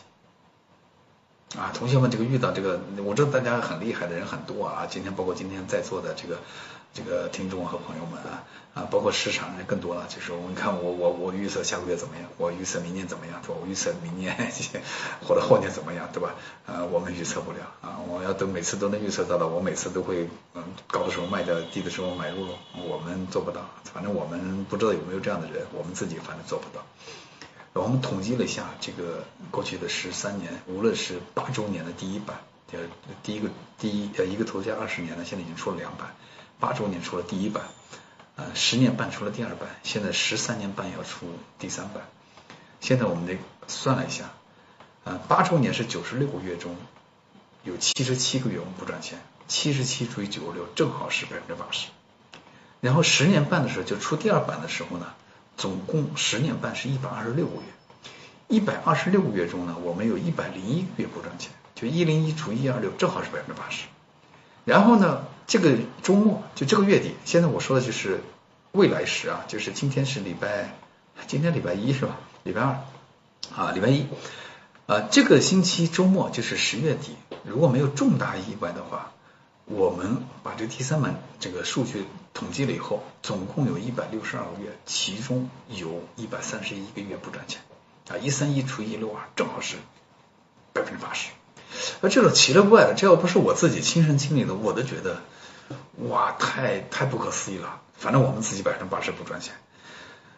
[1.57, 4.87] 啊，同学们，这个遇到这个，我知道大家很厉害的人很多啊。
[4.91, 6.41] 今天包括今天在座的这个
[6.95, 10.07] 这个听众和朋友们啊啊，包括市场人更多了。
[10.09, 12.24] 就是我你看我我我预测下个月怎么样？
[12.38, 13.42] 我预测明年怎么样？
[13.42, 13.61] 对吧？
[13.61, 14.34] 我预测明年
[15.26, 16.09] 或者后年怎么样？
[16.12, 16.34] 对吧？
[16.66, 17.99] 啊，我们预测不了啊。
[18.09, 22.49] 我要都每次都能预测到的，我每次都会嗯高的时候卖掉，低的时候买入，
[22.88, 23.61] 我们做不到。
[23.92, 26.84] 反正我们不知道有没有这样的人，我们自己反正做不到。
[27.74, 32.38] 我们统计了一下，这个过去的十三年，无论是八周年的第一版，
[32.70, 32.78] 呃，
[33.24, 36.14] 第一个第一呃一个投资家二十年呢，现在已经出了两版，
[36.65, 37.65] 八周年出了第一版，
[38.37, 41.27] 呃，十年半出了第二版，现在十三年半要出
[41.59, 42.05] 第三版。
[42.81, 43.37] 现在我们得
[43.67, 44.31] 算了一下，
[45.05, 46.75] 呃，八周年是九十六个月中
[47.65, 51.89] 有七十七个月我们不赚钱，七十七除以九十六正好是百分之八十。
[52.81, 55.07] 然后十年半的时候就出第二版的时候呢。
[55.57, 57.62] 总共十年半是一百二十六个月，
[58.49, 63.85] 一百二十六个月中呢，我们有一百零一个月不赚钱，就一零一除一二六，正好是百分之八十。
[64.65, 68.20] 然后呢，这个周末就这个月底，现在我说的就是
[68.72, 70.74] 未来时啊，就是今天是礼拜，
[71.26, 72.18] 今天礼拜一是吧？
[72.42, 72.78] 礼拜二
[73.55, 74.07] 啊，礼拜一
[74.86, 79.12] 啊，这个星期周末就是十月底，如果没有重大意外的话，
[79.66, 87.61] 我们把这第三版这个数据统计了以后，总共有一百六十二个月，其中有一百三十一个月不赚钱
[88.09, 89.76] 啊，一三一除以六二，正好是
[90.72, 91.30] 百分之八十。
[92.01, 95.22] 而这种奇了怪了，这要不是我自己亲身经历的，我都觉得
[95.99, 97.80] 哇，太太不可思议了。
[97.97, 99.55] 反正我们自己百分之八十不赚钱，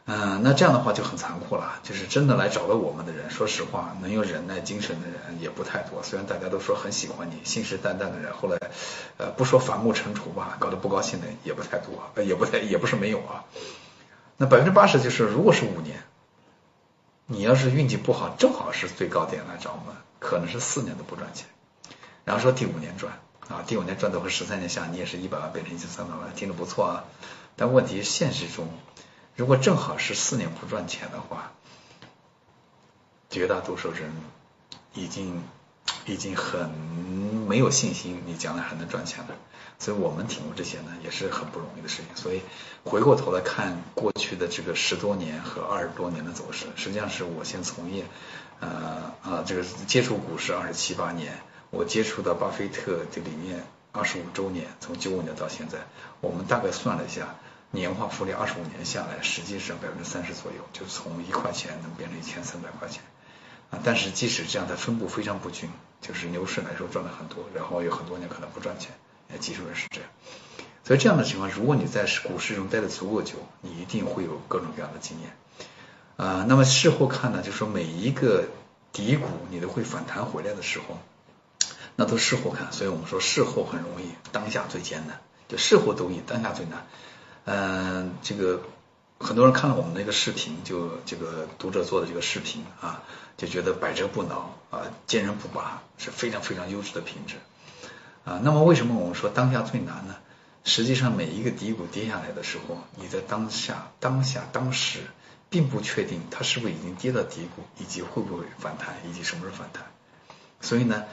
[0.04, 1.80] 嗯，那这样的话就很残酷了。
[1.82, 6.02] 就是真的来找到我们的人，说实话，能有忍耐精神的人也不太多。
[6.02, 8.58] 虽然大家都说很喜欢你，信誓旦旦的人，后来
[9.16, 13.44] 呃不说反目成仇吧，搞得不高兴的也不太多，也不太也不是没有啊。
[14.36, 16.02] 那百分之八十就是，如果是五年，
[17.26, 19.96] 你要是运气不好，正好是最高点来找我们。
[20.18, 21.46] 可能是四年都不赚钱，
[22.24, 23.12] 然后说第五年赚
[23.48, 27.04] 啊，第五年赚的话十三年下你也是一百万变成一千三百万，听着不错啊。
[27.54, 28.68] 但问题现实中，
[29.36, 31.52] 如果正好是四年不赚钱的话，
[33.30, 34.12] 绝大多数人
[34.94, 35.42] 已经
[36.06, 39.28] 已经很没有信心，你将来还能赚钱了。
[39.78, 42.16] 所以我们挺过这些呢，也是很不容易的事情。
[42.16, 42.40] 所以
[42.84, 48.04] 回过头来看过去的这个十多年和二十多年的走势，实际上是我先从业。
[48.58, 51.38] 呃啊，这个接触股市二十七八年，
[51.70, 55.78] 我接触到巴菲特这理念二十五周年，从九五年到现在，
[56.20, 57.34] 我们大概算了一下，
[57.70, 63.02] 年化复利二十五年下来，实际上百分之三十左右，就从一块钱能变成一千三百块钱
[63.70, 63.80] 啊。
[63.82, 68.92] 但是即使这样，它分布非常不均，就是牛市来说赚了很多，然后有很多年可能不赚钱，
[69.40, 70.08] 技术人是这样。
[70.84, 75.36] 所以这样的情况，如果你在股市中待的足够久，你一定会有各种各样的经验。
[76.16, 78.44] 啊，那么事后看呢，就是说每一个
[78.92, 80.98] 底谷你都会反弹回来的时候，
[81.96, 86.86] 那都事后看，所以我们说事后很容易，当下最艰难，就事后容易，当下最难。
[87.46, 88.62] 嗯，这个
[89.18, 93.02] 很多人看了我们那个视频，就这个读者做的这个视频啊，
[93.36, 97.36] 就觉得百折不挠啊，坚韧不拔是非常非常优质的品质
[98.24, 98.40] 啊。
[98.44, 100.16] 那么为什么我们说当下最难呢？
[100.64, 105.00] 实际上每一个底谷跌下来的时候，你在当下、当下、当时。
[105.48, 109.84] 并不确定它是不是已经跌到底谷，以及会不会反弹，以及什么时候反弹。
[110.60, 111.04] 所以呢，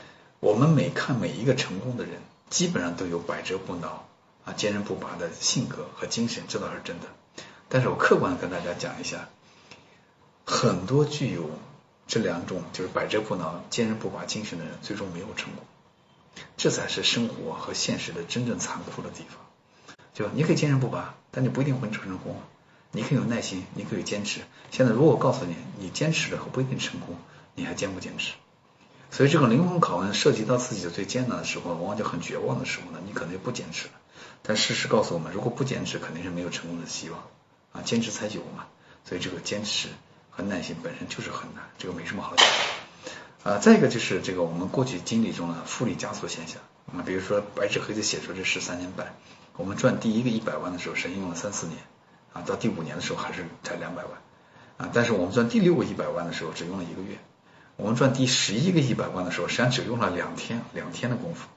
[0.43, 2.19] 我们每看每一个成功的人，
[2.49, 4.05] 基本上都有百折不挠
[4.43, 7.05] 啊、坚韧不拔的性格和精神，这倒是真的。
[7.69, 9.29] 但是我客观的跟大家讲一下，
[10.43, 11.49] 很多具有
[12.07, 15.63] 这两种就是百折不挠、坚韧不拔精神的人，最终没有成功。
[16.57, 19.95] 这才是生活和现实的真正残酷的地方。
[20.13, 22.35] 就你可以坚韧不拔，但你不一定会成功。
[22.91, 24.41] 你可以有耐心，你可以坚持。
[24.71, 27.15] 现在如果我告诉你，你坚持了后不一定成功，
[27.55, 28.33] 你还坚不坚持？
[29.14, 33.93] 所以这个灵魂拷问涉及到自己的最艰难的时候，往往就很绝望的时候呢，你可能就不坚持了。
[34.41, 37.20] 但事实告诉我们，如果不坚持，肯定是没有成功的希望
[37.74, 37.86] 啊！
[37.86, 38.66] 坚持才有嘛。
[39.05, 39.89] 所以这个坚持
[40.32, 43.59] 和耐心本身就是很难，这个没什么好讲啊。
[43.59, 49.16] 再一个就是这个我们过去经历中的复利加速现象啊，比如说白纸黑字写出这十三年半，
[49.57, 51.78] 我们赚第一个一百万的时候，实际用了三四年。
[52.34, 54.14] 啊，到第五年的时候还是才两百万
[54.78, 57.20] 啊，但是我们赚第六个一百万的时候只用了一个月，
[57.76, 61.47] 我们赚第十一个一百万的时候实际上只用了两天，两天的功夫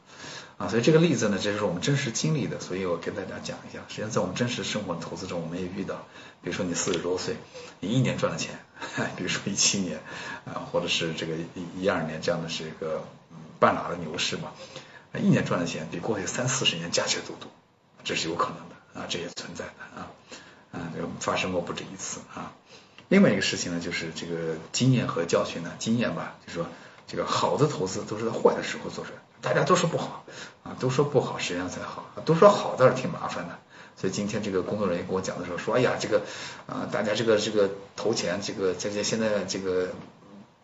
[0.57, 3.81] 啊，所以这个例子呢，这就是我们真实经历的，所以我跟大家讲一下。
[3.89, 6.07] 实际上在我们真实生活的投资中，我们也遇到，
[6.43, 7.37] 比如说你四十多岁，
[7.81, 8.59] 你一年赚了钱，
[9.17, 10.01] 比如说一七年
[10.47, 13.05] 啊，或者是这个一一二年这样的是一个
[13.59, 14.53] 半拉的牛市嘛，
[15.15, 17.51] 一年赚的钱比过去三四十年加起来都多，
[18.05, 20.09] 这是有可能的啊，这也存在的啊。
[20.73, 20.89] 啊，
[21.21, 22.53] 发生过不止一次啊。
[23.09, 26.67] 另外一个事情呢，就是这个经验和教训呢，经验吧，就说
[27.07, 30.25] 这个好的投资都是在坏的时候做出来，大家都说不好
[30.65, 33.59] 啊，都说不好，实际上才好，都说好倒是挺麻烦的。
[33.97, 36.23] 所以今天这个工作人员跟我讲的时候说，哎呀，这个
[36.67, 39.89] 啊，大家这个这个投钱，这个这些现在这个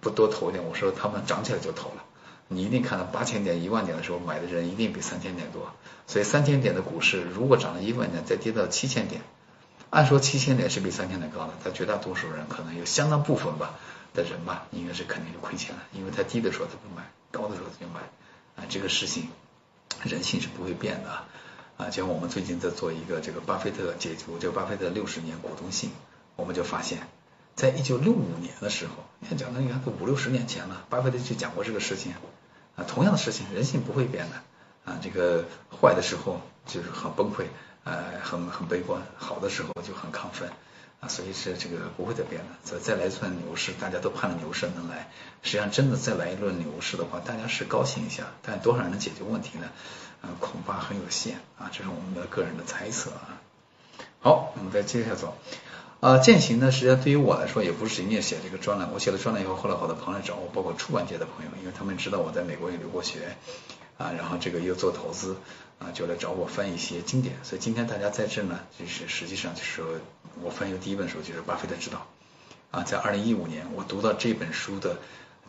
[0.01, 2.05] 不多投一点，我说他们涨起来就投了。
[2.49, 5.73] 你一定看到八千点、一万点的时候买的人一定比三千点多，
[6.07, 9.23] 所以三千点的股市如果涨了一万点，再跌到七千点。
[9.93, 13.75] 按说七千点是比三千点高的，但绝大多数人可能有相当部分吧
[14.15, 18.01] 的人吧，应该是肯定是亏钱了，因为它低的时候他不买，高的时候他就买
[18.57, 19.29] 啊，这个事情
[20.03, 21.11] 人性是不会变的
[21.77, 21.91] 啊。
[21.91, 25.91] 像我们最近在做一个这个巴菲特解读这个巴菲特六十年股东信，
[26.37, 27.07] 我们就发现，
[27.55, 32.15] 在一九六五年的时候，你看讲的你看都五六十年前了，巴菲特就讲过这个事情
[32.77, 34.37] 啊，同样的事情，人性不会变的
[34.91, 37.45] 啊，这个坏的时候就是很崩溃。
[37.85, 40.49] 呃，很很悲观，好的时候就很亢奋，
[41.01, 42.47] 啊，所以是这个不会再变了。
[42.63, 45.11] 再再来一轮牛市，大家都盼着牛市能来，
[45.43, 49.69] 实际上真的再来一轮牛市的话，大家是高兴一下，但多少人能解决问题呢？
[50.23, 53.43] 啊，恐怕很有限啊，这是我们的个人的猜测啊。
[54.21, 55.37] 好，我们再接下走。
[55.99, 63.37] 啊，践行呢，实际上对于我来说也不是仅仅写这个专栏，我写了专栏以后，后来好多朋友找我，包括出版界的朋友，因为他们知道我在美国也留过学
[63.99, 65.37] 啊，然后这个又做投资
[65.83, 67.35] 啊，就来找我翻译一些经典。
[67.43, 69.83] 所以今天大家在这呢，就是实际上就是
[70.41, 72.07] 我翻译的第一本书就是《巴菲特之道》
[72.77, 74.99] 啊，在二零一五年我读到这本书的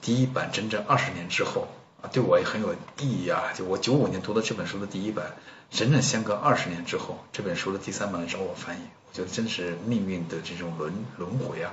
[0.02, 1.68] 第一版，整整二十年之后
[2.02, 3.54] 啊，对我也很有意义啊。
[3.56, 5.34] 就我九五年读的这本书的第一版，
[5.70, 8.82] 整整相隔二十年之后，这本书的第三版来找我翻译。
[9.10, 11.72] 我觉得真是命运的这种轮轮回啊！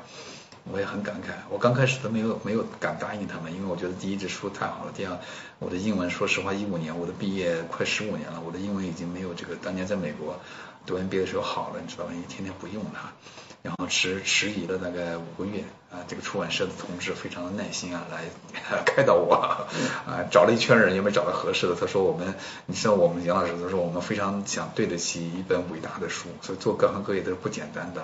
[0.64, 1.32] 我也很感慨。
[1.48, 5.18] 我刚开始都没有没有敢答应他们，因为我觉得第一这书太好了，第二
[5.58, 10.38] 我的英文，说实话，一五年我的毕业快十五年了，我的英文已经没有这个当年在美国
[10.86, 12.12] 读 MBA 的时候好了，你知道吧？
[12.12, 13.12] 因为天天不用它。
[13.62, 18.24] 然后迟迟疑了大概五个月啊，这个出版社的同志非常的耐心啊，来
[18.86, 21.74] 开导我啊，找了一圈人也没找到合适的。
[21.78, 22.34] 他说我们，
[22.64, 28.02] 你像我们杨老师他说我们非常想对得起一本伟大的书，所以做各行各业都是不简单的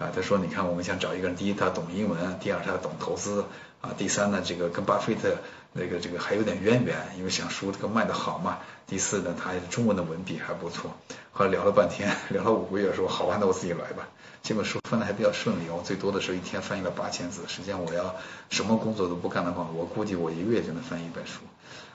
[0.00, 0.10] 啊。
[0.12, 3.44] 他说你看我们想找一个人，第一他懂英文，第二他懂投资
[3.80, 5.36] 啊，第三呢这个跟巴菲特
[5.72, 8.58] 那个这个还有点渊源，因为想书这个卖的好嘛。
[8.88, 10.90] 第四呢他中文的文笔还不错。
[11.30, 14.08] 后来聊了半天， 聊了五个月，说好吧，那我自己来吧。
[14.42, 17.42] 这本书翻的还比较顺利，我最多的时候一天翻译了八千字。
[17.46, 18.16] 实际上我要
[18.48, 21.40] 什么工作都不干的话，我估计我一个月就能翻译一本书。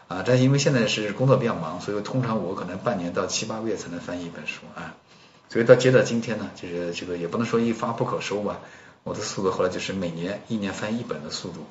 [0.07, 4.93] 啊，但因为现在是工作比较忙，所以通常我可能半年到七八个月才能翻译一本书啊。
[5.49, 8.59] 所以到接到今天呢，就是这个也不能说一发不可收吧。
[9.03, 11.65] 我的速度后来就是每年一年翻一本的速度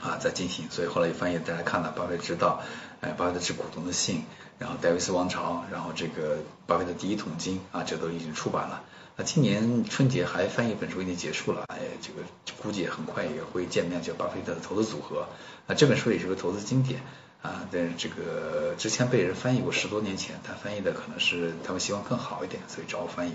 [0.00, 2.62] 啊在进行，所以后来也翻译大家看了《巴菲特之道》，
[3.00, 4.16] 哎，《巴菲特致股东的信》，
[4.58, 6.36] 然后《戴维斯王朝》，然后这个
[6.66, 8.84] 《巴菲特第一桶金》啊，这都已经出版了。
[9.16, 12.22] 那今年春节还翻译一本书已经结束了，哎，这个
[12.62, 15.26] 估计也很快也会见面，叫巴菲特的投资组合。
[15.66, 17.02] 啊，这本书也是个投资经典
[17.42, 23.34] 啊，但是这个之前被人翻译过十多年前，他翻译的可能是他们希望更好一点，所以找我翻译。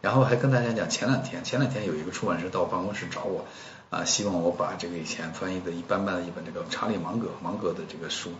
[0.00, 3.46] 然后还跟大家讲，前两天前两天有一个出版社到办公室找我
[3.90, 8.32] 啊，希望我把这个以前翻译的一般般的一本这个查理芒格芒格的这个书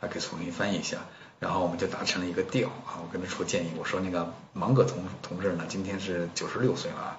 [0.00, 0.98] 啊给重新翻译一下。
[1.38, 7.18] 然后我们就达成了一个调啊，我跟他说建议，我说那个芒格同同志呢，今天是九十六岁了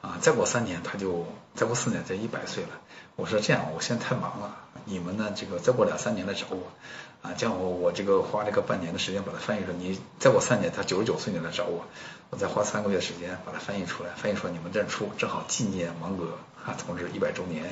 [0.00, 2.70] 啊，再过三年他就再过四年才一百岁了。
[3.14, 4.56] 我说这样，我现在太忙了，
[4.86, 6.62] 你们呢这个再过两三年来找我
[7.20, 11.84] 啊，这样我我这个花这个半年的时间把它翻译出来，你再过三年他九十九岁你来找我，
[12.30, 17.64] 我再花三个月时间把它翻译出来，翻译出来你们这出，正好纪念芒格啊同志一百周年。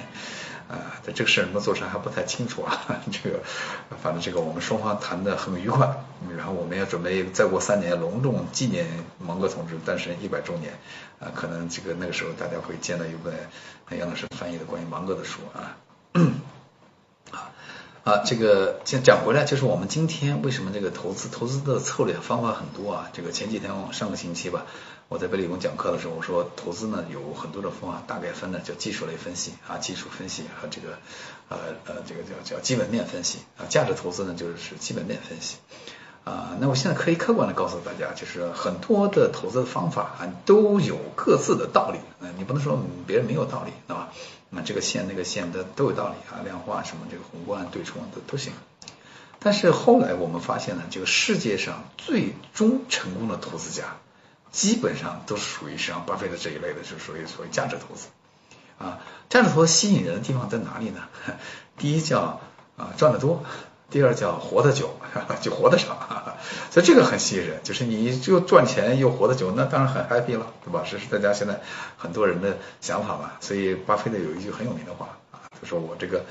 [0.66, 2.86] 啊，这这个事能不能做成还不太清楚啊。
[3.12, 3.40] 这个，
[4.02, 5.94] 反正这个我们双方谈的很愉快。
[6.38, 8.86] 然后我们也准备再过三年隆重纪念
[9.18, 10.72] 芒格同志诞生一百周年。
[11.20, 13.34] 啊，可能这个那个时候大家会见到一本
[13.98, 15.40] 杨老师翻译的关于芒格的书。
[15.52, 15.76] 啊
[18.04, 23.08] 啊，这个讲讲回来，就是我们今天为什么这个投资投资的策略方法很多啊？
[23.14, 24.66] 这个前几天上个星期吧。
[25.08, 30.98] 我在北理工讲课的时候，我说投资呢有很多的方法，大概分呢叫技术类分析啊，技术分析和这个
[31.48, 35.56] 呃呃这个叫叫基本面分析啊，价值投资呢就是基本面分析
[36.24, 36.58] 啊。
[36.60, 44.12] 那我现在可以客观的告诉大家，就是很多的投资方法啊都有各自的道理，嗯，你不能说别人没有道理，对吧？
[44.50, 48.52] 那这个线那个线的都有道理啊，量化什么这个宏观对冲都都行。
[49.38, 53.96] 但是后来我们发现呢，这个世界上最终成功的投资家。
[54.52, 58.06] 基本上都是属于像巴菲特这一类的，就属于所谓价值投资
[58.78, 59.00] 啊。
[59.28, 61.08] 价值投资吸引人的地方在哪里呢？
[61.76, 62.40] 第一叫
[62.76, 63.42] 啊赚得多，
[63.90, 64.96] 第二叫活得久，
[65.42, 65.96] 就活得长。
[65.96, 66.33] 哈哈
[66.74, 70.82] 所以这个很吸引人，就是你就赚钱又活得久，那当然很 happy 了，对吧？
[70.90, 71.60] 这是大家现在
[71.96, 73.30] 很多人的想法嘛。
[73.40, 76.24] 所以巴菲特有一句很有名的话啊，他说我这个。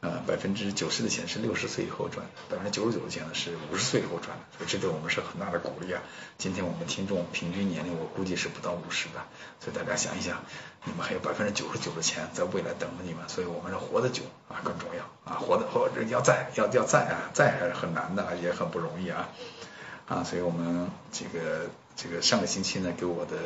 [0.00, 6.00] 呃，百分之九十的钱是六十岁以后赚的，百分之九十九的钱呢是五十岁以后赚的，所以这对我们是很大的鼓励啊。
[6.36, 9.24] 今天我们听众平均年龄我估计是不到五十的，
[9.58, 10.44] 所以大家想一想，
[10.84, 19.26] 你们还有百分之九十九的钱在未来等着你们，所以我们是活得久啊更重要啊，活得活要在要要在啊，在还是很难的，也很不容易啊
[20.06, 23.36] 啊，所以我们这个这个上个星期呢给我的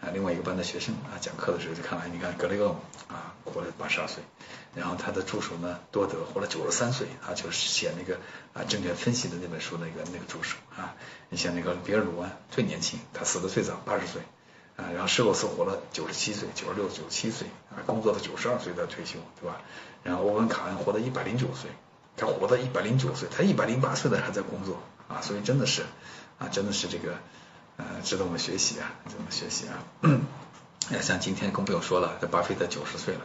[0.00, 4.22] 啊另外一个班的学生啊讲课的时候就看来，你看格雷厄姆啊活了八十二岁。
[4.74, 8.18] 然后他的助手呢，多德活了九十三岁啊，就是写那个
[8.52, 10.96] 啊证券分析的那本书那个那个助手啊。
[11.28, 14.20] 你像那个比尔·鲁安最年轻，他死的最早，八十岁
[14.74, 14.90] 啊。
[14.92, 19.60] 然后施洛斯活了九十七岁，九十六、九十七岁啊，工作到九十二岁才退休，对吧？
[20.02, 21.70] 然后欧文·卡恩活到一百零九岁，
[22.16, 25.82] 他活到一百零九岁，他一百零八岁的还在工作啊，所以真的是
[26.38, 27.14] 啊，真的是这个
[27.76, 29.78] 呃值得我们学习啊，值得我们学习啊。
[31.00, 33.20] 像今天更不用说了，这巴菲特九十岁了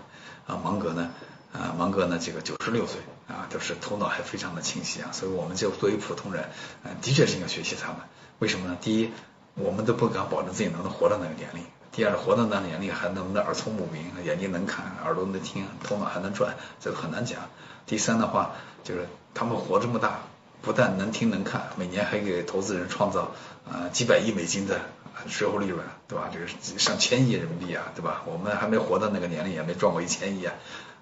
[0.48, 1.12] 啊，芒格呢
[1.52, 6.44] 啊，芒格呢这个九十六岁啊，都是头脑还非常的清晰啊，所以我们就作为普通人，
[6.84, 7.98] 啊，的确是应该学习他们。
[8.40, 8.78] 为什么呢？
[8.80, 9.12] 第一，
[9.56, 17.42] 我们都不敢保证自己能活到那个年龄；第二，活到那个年龄还能不能耳聪目明，眼睛能看，耳朵能听，头脑还能转，这个很难讲。
[17.86, 18.52] 第三的话，
[18.86, 20.22] 就是他们活这么大，
[20.62, 23.32] 不但能听能看，每年还给投资人创造
[23.70, 24.82] 啊几百亿美金的
[25.28, 26.30] 税后利润，对吧？
[26.32, 26.48] 这个
[26.80, 28.24] 上千亿人民币啊，对吧？
[28.26, 30.54] 我们还没活到那个年龄，也没赚过一千亿啊，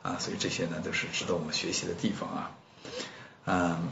[0.03, 2.51] 啊，所以这些呢都是值得我们学习的地方啊，
[3.45, 3.89] 嗯。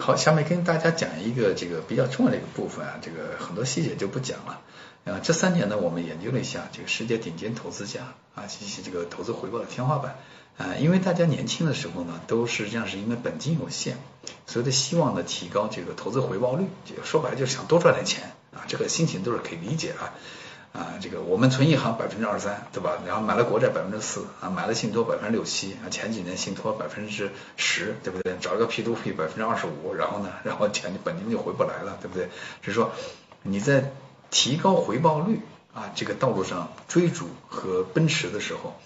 [0.00, 4.60] 好，下面跟大家讲一个这个比较重要的一个部分啊，这个很多细节就不讲了。
[5.04, 10.16] 啊，这三年呢，我们研究了一下这个世界顶尖投资家啊，及其这个投资回报的天花板
[10.58, 13.94] 啊，因为大家年轻的时候呢，都实际上是因为本金有限，
[14.46, 16.66] 所以都希望呢提高这个投资回报率，
[17.04, 20.12] 说白了就是想多赚点钱啊，这个心情都是可以理解啊。
[20.70, 22.98] 啊，这个我们存银行百分之二三，对吧？
[23.06, 28.36] 然后买了国债百分之四，啊，买了信托百分之六七，啊，前几年信托百分之十，对不对？
[28.38, 32.28] 找一个 P to P 百分之二十五，然后呢，然后钱本金就回不来了，对不对？
[32.60, 32.92] 是说
[33.42, 33.92] 你在
[34.30, 35.40] 提高回报率
[35.72, 38.78] 啊这个道路上追逐和奔驰的时候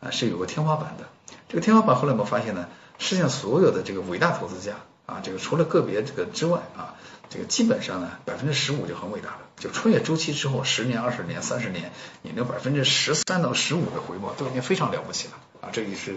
[0.00, 1.08] 啊是有个天花板的。
[1.48, 2.68] 这个天花板后来我们发现呢，
[2.98, 4.74] 世界上所有的这个伟大投资家
[5.06, 6.94] 啊，这个除了个别这个之外啊。
[7.30, 9.40] 这个基本上呢，百分之十五就很伟大了。
[9.58, 11.92] 就穿越周期之后，十年、二十年、三十年，
[12.22, 15.68] 你那百分之十三到十五的回报都已经非常了不起了啊！
[15.70, 16.16] 这里是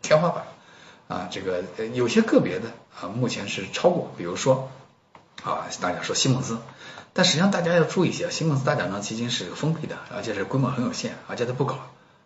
[0.00, 0.44] 天花板
[1.08, 1.28] 啊。
[1.28, 2.68] 这个有些个别的
[3.00, 4.70] 啊，目前是超过，比如说
[5.42, 6.58] 啊，大家说西蒙斯，
[7.14, 11.80] 但实际上大家要注意一下，西蒙斯大奖章基金是封闭的，而且是规模很有限，而且它不搞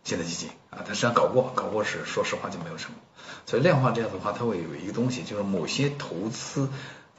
[0.05, 3.03] 现在基金啊，它实际上搞过，搞过是说实话就没有成功。
[3.47, 6.69] 所以量化这样的话，它会有一个东西，就是某些投资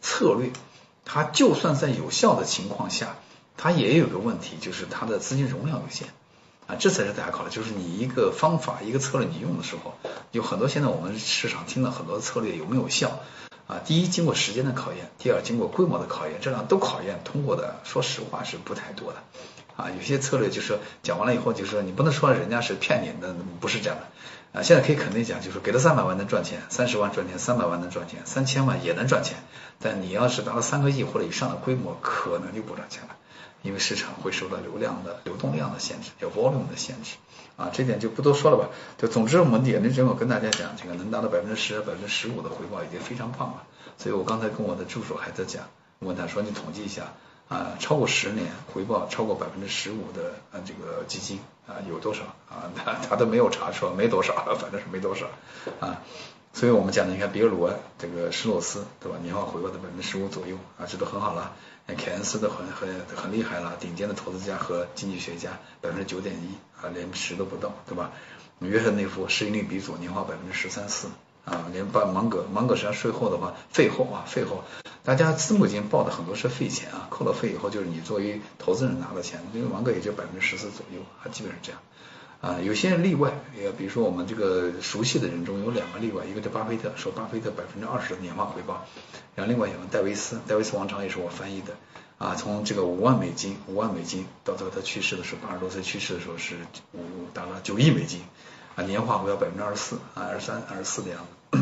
[0.01, 0.51] 策略。
[1.05, 3.17] 它就算在有效的情况下，
[3.57, 6.07] 它也有个问题，就是它的资金容量有限
[6.65, 7.49] 啊，这才是大家考虑。
[7.49, 9.95] 就是你一个方法、一个策略你用的时候，
[10.31, 13.19] 有很多现在我们市场听到很多策略有没有效
[13.67, 13.81] 啊？
[13.85, 19.19] 第一，经过时间的考验；第二，经过规模的考验，这两都考验通过的，说实话是不太多的
[19.75, 19.89] 啊。
[19.91, 24.07] 有些策略就是讲完了以后，就是说你不能说人家是骗你的，不是这样的。
[24.59, 29.37] 啊，现在可以肯定讲，就是给了三百万能赚钱，三十万赚钱，三百万能赚钱，三千万也能赚钱。
[29.79, 33.15] 但你要是达到三个亿或者以上的规模，可能就不赚钱了，
[33.63, 37.15] 因为市场会受到流量的流动量的限制，有 volume 的限制。
[37.55, 38.69] 啊，这点就不多说了吧。
[38.99, 43.63] 就总之，我们眼力只有跟大家讲，这个能达到百分之十、百分之十五的回报已经非常棒了。
[43.97, 45.63] 所以我刚才跟我的助手还在讲，
[45.97, 47.13] 问他说，你统计一下。
[47.49, 52.71] 啊，超过十年回报超过百分之十五的啊这个基金啊有多少啊？
[52.75, 55.27] 他他都没有查出来，没多少，反正是没多少
[55.79, 56.01] 啊。
[56.53, 59.17] 所以我们讲的，你看比尔罗这个施洛斯对吧？
[59.21, 61.53] 年化回报的百分之十五左右啊，这都很好了。
[61.97, 68.11] 凯恩斯的很很很厉害了，顶尖的投资家和经济学家百分之九点一啊，连十都不到对吧？
[68.59, 71.09] 约翰内夫市盈率比组年化百分之十三四
[71.45, 74.63] 啊，连把芒格芒格实际上税后的话费后啊费后。
[75.03, 81.81] 大家私募基金报的很多是费钱啊，扣了费以后就是你作为投资人拿的钱，因为芒格也就百分之十四左右，啊，基本上这样
[82.39, 88.85] 啊，有些人例外，也比如说我们这个熟悉的人中有两个例外，一个叫巴菲特，说巴菲特百分之二十的年化回报，
[89.35, 91.75] 然后另外有个戴维斯，戴维斯王朝也是我翻译的
[92.17, 96.55] 啊，从这个五万美金，五万美金到最后他去世的时候，八十多岁去世的时候是
[96.93, 96.99] 五
[97.33, 98.21] 达到九亿美金
[98.75, 101.19] 啊，年化回报百分之二十四啊，二十三、二十四的样
[101.51, 101.59] 子。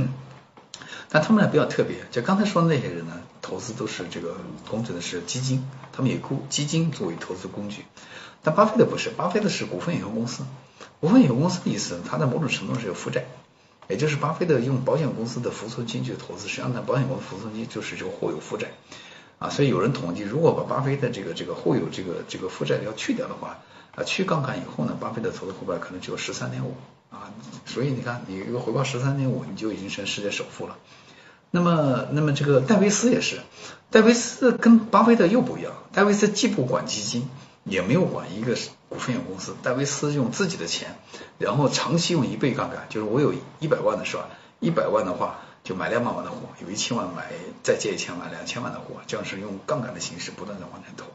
[1.13, 4.37] 但他们俩比较特别，就刚才说的那些人呢，投资都是这个
[4.69, 7.83] 控制的是基金，他们以股基金作为投资工具。
[8.43, 10.43] 但巴菲特不是，巴菲特是股份有限公司。
[11.01, 13.25] 股份有限公司的意思，它在某种程度上是有负债，
[13.89, 18.69] 也就是巴菲特用保险公司的服存金去投资，实际上呢，保险公司服存金就是这个货有负债
[19.37, 19.49] 啊。
[19.49, 23.59] 所以有人统计，如果把巴菲特这个这个货有这个这个负债要去掉的话，
[23.95, 26.73] 啊，去杠杆以后呢，巴菲特投资回报可能只有十三点五
[27.11, 27.29] 啊。
[27.67, 30.77] 所以你看，你一个回报十三点五，你就已经成世界首富了。
[31.51, 33.41] 那么，那么这个戴维斯也是，
[33.91, 35.73] 戴维斯跟巴菲特又不一样。
[35.93, 37.29] 戴维斯既不管基金，
[37.63, 38.55] 也没有管一个
[38.89, 39.55] 股份有限公司。
[39.61, 40.97] 戴维斯用自己的钱，
[41.37, 44.27] 然后长期用一倍杠杆，就是我有一百万的是吧？
[44.59, 47.31] 一百万的话就买两百万的货，有一千万买
[47.63, 51.05] 再借一千万两千万的货，这样是用杠杆的形式不断的往前投。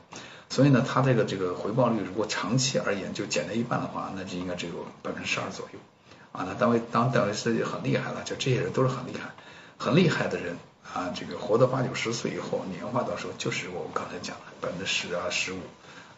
[0.48, 4.72] 所以呢，它这个这个回报率如果长期而言就减了一半的话，那就应该只有
[5.02, 5.78] 百分之十二左右
[6.32, 6.44] 啊。
[6.48, 9.30] 那单位当戴维斯很厉害了，就这些人都是很厉害。
[9.76, 10.56] 很厉害的人
[10.94, 15.58] 啊，这个活到八九十岁以后，年化到时候就是我刚才讲的百分之十啊、十五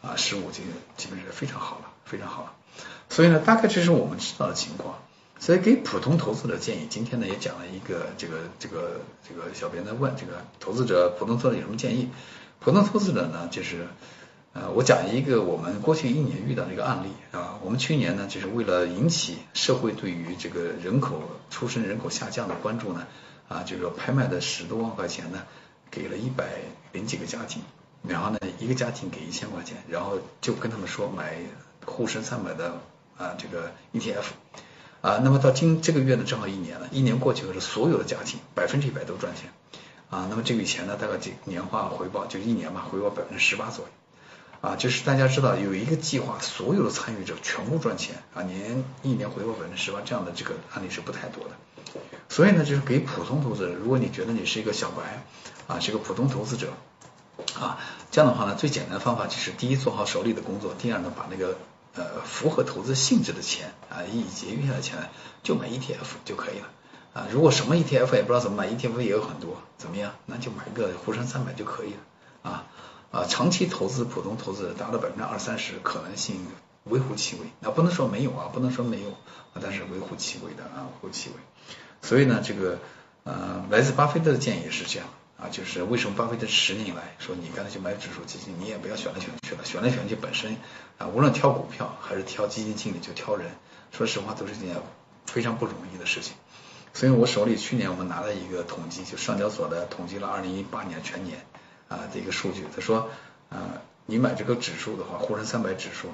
[0.03, 0.62] 啊、十五，就
[0.97, 2.53] 基本是非常好了，非常好了。
[3.09, 4.99] 所以呢，大概这是我们知道的情况。
[5.41, 12.09] 所以给普通投资者建议，今天呢也讲了一个这个这个这个小编在问这个投资者普通投资者有什么建议？
[12.61, 13.87] 普通投资者呢，就是
[14.55, 21.21] 呃，我讲一个我们过去一年遇到的一个案例啊，我们去年呢，就是为了引起社会对于这个人口
[21.51, 23.07] 出生人口下降的关注呢，
[23.47, 25.43] 啊，就是说拍卖的十多万块钱呢，
[25.91, 26.47] 给了一百
[26.93, 27.63] 零几个家庭，
[28.03, 31.37] 然后呢，一个家庭给一千块钱，然后就跟他们说买
[31.85, 32.81] 沪深三百的
[33.19, 34.25] 啊这个 ETF，
[35.03, 39.53] 啊，那么到今这个月呢，正好一年了，一年过去后，是所有的家庭百分之一百都赚钱，
[40.09, 43.91] 啊，那么这笔钱呢，大概这年化回报就一年嘛，回报百分之十八左右。
[44.61, 51.51] 啊，就是大家知道有一个计划，所有的参与者全部赚钱啊，年一年回报百分之十八，这样的这个案例是不太多的。
[52.29, 55.25] 所以呢，就是给普通投资者，如果你觉得你是一个小白
[55.69, 56.73] 啊，是个普通投资者
[57.59, 57.79] 啊，
[58.11, 61.57] 这样的话呢，最简单的方法就是第一做好手里的工作，第二呢，把那个
[61.95, 65.09] 呃符合投资性质的钱啊，以节约下来钱
[65.45, 66.67] 就买 ETF 就可以了
[67.15, 67.27] 啊。
[67.31, 70.13] 如果什么 ETF 也不知道怎么买，ETF 也有很多，怎么样？
[70.27, 72.67] 那就买个沪深三百就可以了啊。
[73.11, 76.47] 啊，长期投资普通投资者达到百分之二三十，可能性
[76.85, 77.43] 微乎其微。
[77.61, 81.37] 那不能说没有啊，不能说没有啊，但是微乎其微的啊，微乎其微。
[82.03, 82.79] 所以呢，这个
[83.25, 85.09] 呃，来自巴菲特的建议也是这样
[85.41, 90.57] 啊，就是为什么巴菲特十年来说你干脆去买指数基金，你也不要选来选去了，选来选去本身
[90.99, 93.51] 啊，无论挑股票还是挑基金经理，就挑人，
[93.91, 94.77] 说实话都是一件
[95.25, 96.35] 非常不容易的事情。
[96.93, 101.45] 所以我手里去年我们拿了一个统计，就上交所的统计了二零一八年全年。
[101.89, 103.11] 啊，这个数据，他说，
[103.51, 106.09] 啊，你买这个指数的话，沪深三百指数，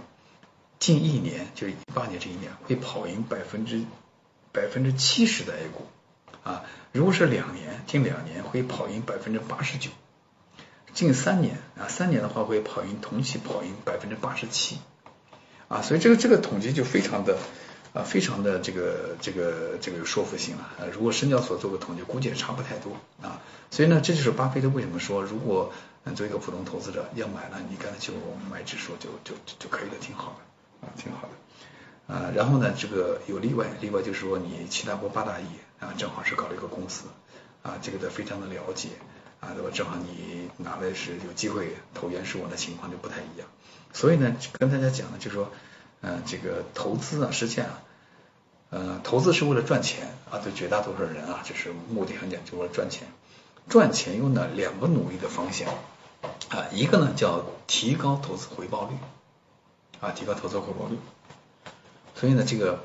[0.78, 3.82] 近一年，就是一八年这一年，会跑赢百分之
[4.52, 5.86] 百分之七十的 A 股，
[6.44, 9.90] 啊，如果是两年，近两年会跑赢百分之八十九，
[10.94, 14.78] 近三年啊，三年的话会跑赢同期跑赢百分之八十七，
[15.68, 17.36] 啊，所以这个这个统计就非常的。
[17.94, 20.68] 啊，非常的这个这个这个有说服性了。
[20.80, 23.40] 呃，如果深交所做个统计，估计也差不太多啊。
[23.74, 25.72] 所以呢，这就是巴菲特为什么说，如果
[26.14, 28.14] 作为一个普通投资者要买呢，你干脆就
[28.48, 32.14] 买指数就就就可以了，挺好的啊，挺好的。
[32.14, 35.46] 啊，然后呢，这个有例外，例外就是说你七大国八大亿
[35.80, 37.06] 啊，正好是搞了一个公司
[37.64, 38.90] 啊，这个的非常的了解
[39.40, 39.70] 啊，对吧？
[39.74, 43.48] 正好你拿的是有机会投原始股的情况就不太一样。
[43.92, 45.50] 所以呢，跟大家讲呢，就是说。
[46.06, 47.64] 嗯，这个投资啊，实际上，
[48.68, 53.08] 呃，投资是为了赚钱啊，对绝大多数人啊，就是目的很简单，就为了赚钱。
[53.68, 55.68] 赚钱用的两个努力的方向
[56.48, 56.66] 啊？
[56.72, 58.94] 一个呢叫提高投资回报率
[60.00, 60.98] 啊，提高投资回报率。
[62.14, 62.84] 所以呢，这个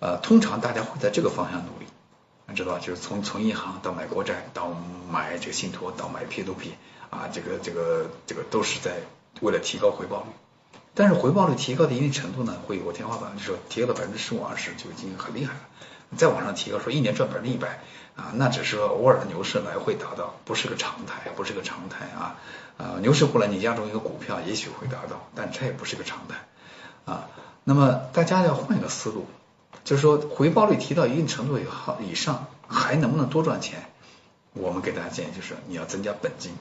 [0.00, 1.86] 呃，通常大家会在这个方向努力，
[2.48, 2.78] 你知道吧？
[2.80, 4.68] 就是从从银行到买国债，到
[5.10, 6.74] 买这个信托，到买 P to P
[7.08, 8.96] 啊，这个这个这个都是在
[9.40, 10.28] 为了提高回报率。
[10.94, 15.60] 但是回报率提高的一定程度呢，会有个天花板，就是说提高到百分之十五二十就已经很厉害了。
[16.16, 17.80] 再往上提高，说一年赚百分之一百
[18.16, 22.36] 啊，那只是偶尔的牛市来回达到，不是个常态，不是个常态啊。
[22.78, 26.36] 啊，牛市过来你押中一个股票，也许会达到，但这也不是个常态
[27.04, 27.28] 啊。
[27.64, 29.26] 那么大家要换一个思路，
[29.84, 33.90] 就是说回报率提到一定程度以后以上，还能不能多赚钱？
[34.54, 36.52] 我们给大家建议就是你要增加本金，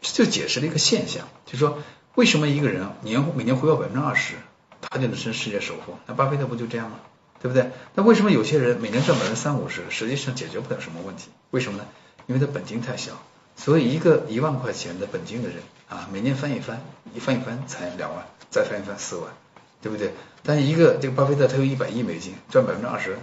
[0.00, 1.78] 这就解释了一个现象，就是说。
[2.14, 4.34] 为什么一个人年每年回报百分之二十，
[4.82, 5.96] 他就能成世界首富？
[6.04, 6.98] 那巴菲特不就这样吗？
[7.42, 7.70] 对不对？
[7.96, 11.28] 那为什么有些人每年赚百分之三五十，实际上解决不了什么问题？
[11.50, 11.84] 为什么呢？
[12.28, 13.20] 因为他本金太小。
[13.56, 16.80] 所以一个一万块钱的本金的人啊，每年翻一翻，
[17.14, 19.30] 一翻一翻才两万，再翻一翻四万，
[19.82, 20.14] 对不对？
[20.42, 23.18] 但是一个这个巴菲特他有一百亿美金，赚百分之二十，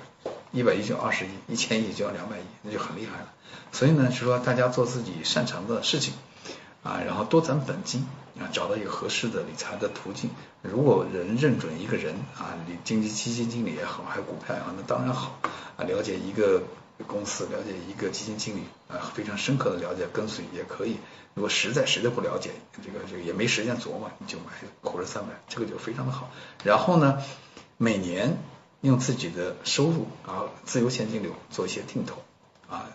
[0.51, 3.33] 一百亿就二十亿，一千亿就要两百亿，那就很厉害了。
[3.71, 6.13] 所以呢，是说大家做自己擅长的事情。
[6.89, 8.07] 啊，然后多攒本金
[8.39, 10.31] 啊，找到一个合适的理财的途径。
[10.63, 15.39] 如果人认准一个人啊，你经济基金经理也好，还有股票也好，那当然好
[15.77, 15.85] 啊。
[15.85, 16.63] 了解一个
[17.05, 20.97] 公司，了解一个基金经理啊，非常深刻的了解跟随也可以。
[21.35, 22.49] 如果实在实在不了解，
[22.83, 24.45] 这个这个也没时间琢磨，你就买
[24.81, 26.31] 沪深三百，这个就非常的好。
[26.63, 27.21] 然后呢，
[27.77, 28.35] 每年
[28.81, 32.23] 用自己的收入啊，自由现金流做一些定投
[32.67, 32.87] 啊。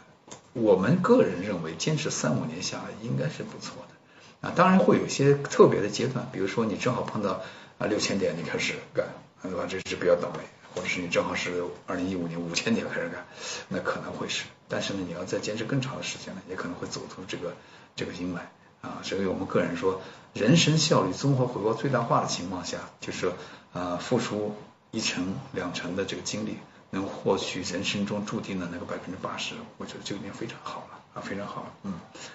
[0.54, 4.52] 我们个人认为，坚持三五年下来应该是不错的啊。
[4.54, 7.42] 当然会有一些特别的阶段，比如说你正好碰到
[7.78, 9.04] 啊六千点你开始干，
[9.42, 9.66] 对吧？
[9.68, 10.38] 这是比较倒霉，
[10.72, 13.26] 或者是你正好是二零一五年五千点开始干，
[13.68, 14.44] 那可能会是。
[14.68, 17.54] 但是呢，你要再坚持更长的时间呢，也可能会走出这个
[17.96, 18.38] 这个阴霾
[18.80, 19.00] 啊。
[19.02, 20.00] 所以我们个人说，
[20.34, 23.32] 人生效率综合回报最大化的情况下，就是
[23.72, 24.54] 啊付出
[24.92, 26.58] 一成两成的这个精力。
[26.94, 31.66] 能获取人生中注定的那个百分之八十，我觉得就已经非常好了啊，非常好。
[31.82, 31.92] 嗯，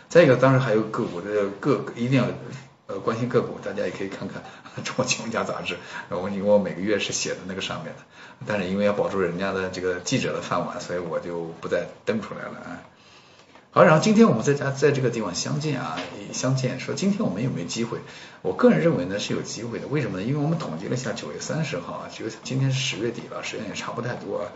[0.09, 2.27] 再一个，当然还有个股的个一定要
[2.85, 4.43] 呃关心个股，大家也可以看看
[4.83, 5.77] 《中国金融家》杂志，
[6.09, 8.01] 我因为我每个月是写的那个上面的，
[8.45, 12.81] 但是因为要保住人家的这个记者的饭碗，所以我就不再登出来了啊。
[13.71, 15.99] 好，然后今天我们在家在这个地方相见啊，
[16.33, 17.99] 相见说今天我们有没有机会？
[18.41, 20.23] 我个人认为呢是有机会的，为什么呢？
[20.23, 24.39] 因为我们统计了一下九月三十号啊，九今天是十月底了，时间也差不太多。
[24.39, 24.49] 啊。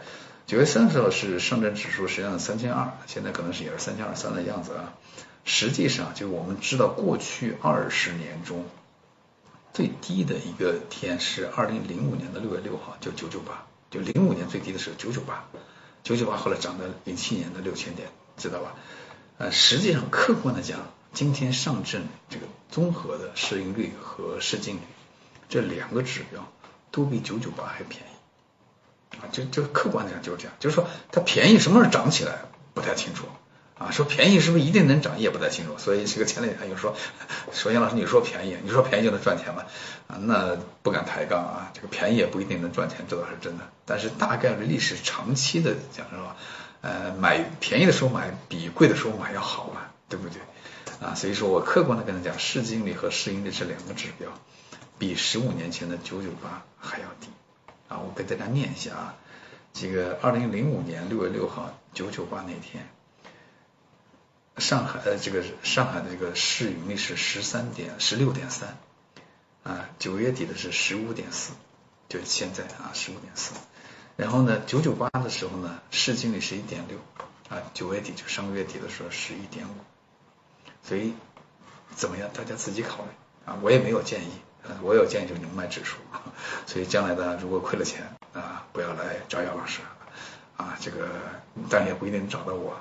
[0.48, 4.94] 九月三十号是上证指数实际上三千二，现在可能是也是三千二三的样子啊。
[5.46, 8.66] 实际上就我们知道过去二十年中
[9.74, 15.46] 最低的一个天是二零零五年的六月六号，就九九八，就零五年最低的时候九九八，
[16.02, 18.74] 九九八后来涨到零七年的六千点，知道吧？
[19.52, 20.80] 实际上客观的讲，
[21.14, 24.82] 今天上证这个综合的市盈率和市净率
[25.50, 26.52] 这两个指标
[26.92, 32.40] 都比九九八还便宜啊，就就客观的讲就是这样，就是说它便宜什么时候涨起来
[32.74, 33.26] 不太清楚
[33.78, 36.96] 啊，说便宜是不是一定能涨也不太清楚，所以这个前两天又说
[37.54, 39.66] 说杨老师你说便宜，你说便宜就能赚钱吗？
[40.08, 46.36] 啊，那不敢抬杠啊，这个便宜也不一定能赚钱，这倒是真的，但是大概率历史长期的讲是吧？
[46.84, 50.42] 呃，买便宜的时候买比贵的时候买要好嘛，对不对？
[51.00, 54.28] 啊，所以说我客观的跟他讲，市净率和市盈率这两个指标，
[55.00, 57.30] 比十五年前的九九八还要低。
[57.88, 59.16] 啊，我给大家念一下啊，
[59.72, 62.86] 这个二零零五年六月六号九九八那天，
[64.58, 68.78] 上海呃这个上海的这个市盈率是十三点十六点三，
[69.64, 71.54] 啊，九月底的是十五点四，
[72.10, 73.54] 就是现在啊十五点四。
[74.16, 76.98] 然后呢，九九八的时候呢，市净率是一点六，
[77.50, 79.72] 啊，九月底就上个月底的时候是一点五，
[80.84, 81.14] 所以
[81.96, 82.30] 怎么样？
[82.34, 83.10] 大家自己考虑
[83.46, 84.32] 啊，我也没有建议，
[84.64, 85.98] 啊我有建议就是你们卖指数，
[86.68, 89.82] 所以将来呢，如果亏了钱啊，不要来找姚老师
[90.58, 91.08] 啊，这个
[91.70, 92.80] 当然也不一定能找到我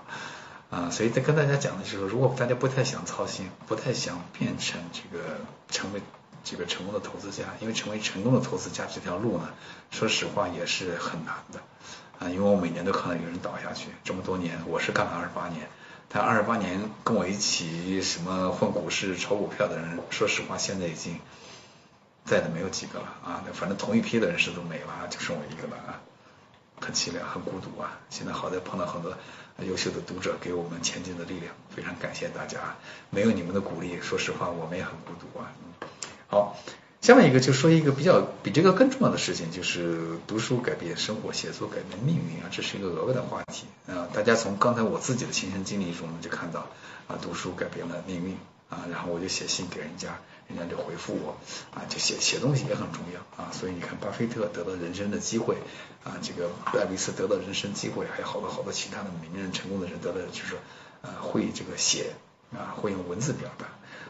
[0.71, 5.39] 啊，所以在跟大家讲的时候，如果大家不太想操心，不太想变成这个
[5.71, 6.03] 成为。
[6.45, 9.49] 这个成功的投资家，因为成为成功的投资家这条路呢，
[9.91, 11.61] 说实话也是很难的
[12.19, 12.29] 啊。
[12.29, 15.69] 因为我每年都看到有人倒下去，这么多年我是干了二十八年，
[16.09, 21.19] 但二十八年跟我一起什么混股市、炒股票的人，说实话现在已经
[22.25, 23.45] 在的没有几个了啊。
[23.55, 26.01] 反正同一批的人士都没了，就剩我一个了啊，
[26.81, 27.99] 很凄凉，很孤独啊。
[28.11, 29.17] 现在好在碰到很多
[29.59, 32.77] 优秀的读者给我们前进的力量，非常感谢大家，
[33.11, 35.53] 没有你们的鼓励，说实话我们也很孤独啊。
[36.33, 36.57] 好，
[37.03, 44.09] 下面一个就说一个比较比这个更重要的事情，就是读书改变生活，写作改变命运啊，这是一个额外的话题啊。
[44.15, 46.61] 大家从刚才我自己的亲身经历中就看到
[47.07, 48.39] 啊，读书改变了命运
[48.71, 51.37] 啊，然后我就写信给人家，人家就回复我
[51.77, 53.53] 啊，就写写东西也很重要啊。
[53.53, 55.59] 所以你看，巴菲特得到人生的机会
[56.03, 60.57] 啊，这个戴维斯得到人生机会，还有好多好多其他的名人成功的人得到就是
[61.03, 62.15] 呃会这个写
[62.55, 63.67] 啊，会用文字表达。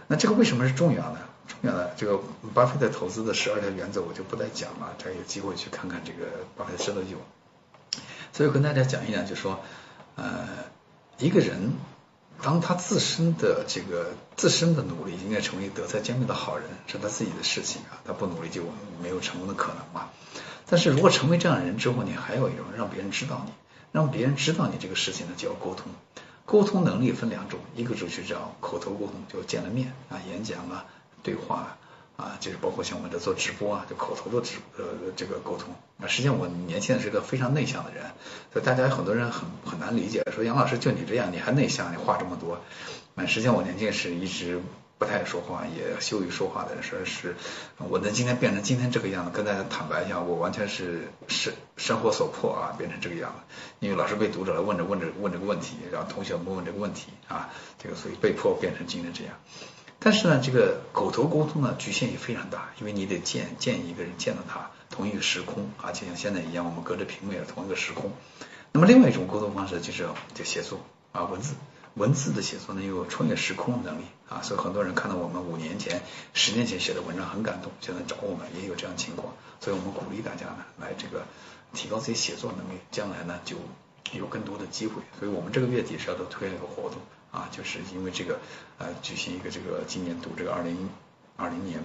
[0.07, 1.19] 那这个为什么是重要呢？
[1.61, 2.21] 重要的这个
[2.55, 6.27] 巴菲特投资的十二条原则我就不再讲了，大家有机会去看看这个
[6.57, 7.17] 巴菲特十六九。
[8.33, 9.61] 所以跟大家讲一讲，就说
[10.17, 10.49] 呃
[11.19, 11.75] 一个人
[12.41, 18.63] 当他自身的这个自身的努力应该成为德才兼备的好人，是他自己的事情啊，他不努力就
[19.01, 20.09] 没有成功的可能嘛。
[20.67, 23.53] 但是如果成为这样的人之后，你还有一种让别人知道你，
[23.93, 25.93] 让别人知道你这个事情呢，就要沟通。
[26.47, 30.87] 沟通能力分两种，一个就是叫口头沟通，就见了面啊，演讲啊。
[31.23, 31.77] 对话
[32.17, 34.85] 啊，就是包括像我们这做直播啊，就口头的直呃
[35.17, 35.75] 这个沟通。
[35.97, 38.05] 那实际上我年轻的是个非常内向的人，
[38.53, 42.61] 所以大家很多人很很难理解，说杨老师就你这样，你还内向，你话这么多。
[43.15, 44.61] 那实际上我年轻时一直
[44.99, 47.35] 不太爱说话，也羞于说话的人，说是
[47.79, 53.55] 我能今天变成今天这个样子，跟大家坦白一下，我完全是生生活所迫啊，变成这个样子。
[53.81, 57.51] 因为老是被读者来问着问着问这个问题，然后同学们问这个问题啊，
[57.83, 59.35] 这个所以被迫变成今天这样。
[60.05, 68.11] 但是呢，这个口头沟通呢，局限也非常大，因为你得见见一个人，见到他同一个时空啊，就像现在一样，我们隔着屏幕也是同一个时空。
[68.73, 70.81] 那么另外一种沟通方式就是就写作
[71.13, 71.55] 啊，文字
[71.95, 76.03] 文字的写作呢，又有穿越时空的能力啊，所以很多人看到我们五年前、
[76.35, 81.23] 十年前写的文章很感动，现在找我们也有这样情况，所以我们鼓励大家呢来这个
[81.75, 83.57] 提高自己写作能力，将来呢就
[84.15, 85.01] 有更多的机会。
[85.21, 86.99] 所以我们这个月底是要推一个活动。
[87.33, 88.39] 啊，就是因为这个
[88.79, 90.89] 呃，举行一个这个今年读这个二零
[91.37, 91.83] 二零年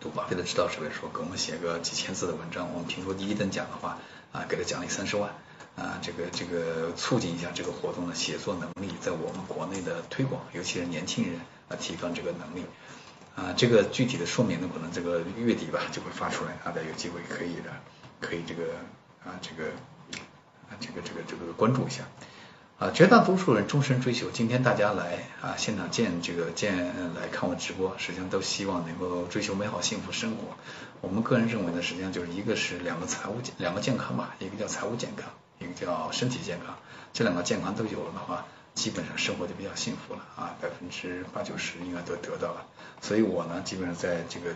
[0.00, 3.98] 读巴菲特指导这本书，给我们写个几千字的文章，我们评出第一等奖的话
[4.32, 5.30] 啊，给他奖励三十万。
[5.74, 12.66] 啊，这个这个促进一下这个活动的写作能力在我们国内的推广，尤其是年轻人啊，提高这个能力。
[13.34, 17.70] 啊，这个具体的说明呢，可能这个月底吧就会发出来，大家有机会可以的，
[18.20, 18.64] 可以这个
[19.24, 19.70] 啊这个
[20.68, 22.04] 啊这个这个这个关注一下。
[22.82, 24.28] 啊，绝大多数人终身追求。
[24.32, 30.56] 今天大家来啊，现场见这个见来看我直播，实际上都希望能够追求美好幸福生活。
[31.00, 35.30] 我们个人认为呢，实际上就是一个是两个财务健两个健康吧，一个叫财务健康，
[35.60, 36.76] 一个叫身体健康。
[37.12, 42.66] 这两个健康都有了的话，基本上生活就比较幸福了啊，百分之八九十应该都得到了。
[43.00, 44.50] 所以我呢，基本上在这个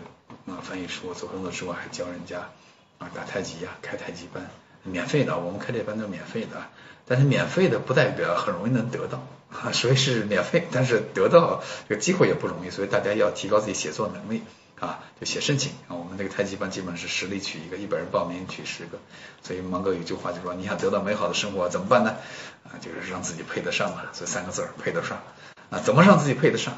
[0.53, 2.49] 啊翻译书做工作之外，还教人家
[2.97, 4.45] 啊打太极呀，开太极班，
[4.83, 6.67] 免费的，我们开这班都是免费的。
[7.07, 14.43] 但是免费的不代表很容易能得到啊，所以是免费，但是得到这个机会也不容易，所以大家要提高自己写作能力
[14.79, 15.95] 啊，就写申请啊。
[15.95, 18.99] 我们这个太极班基本是十里取一个，一百人报名取十个，
[19.41, 22.17] 所以芒哥有句话就说，你想得到美好的生活怎么办呢？
[22.65, 25.23] 啊，就是让自己配得上嘛，所以三个字儿配得上
[25.69, 26.73] 啊，怎么让自己配得上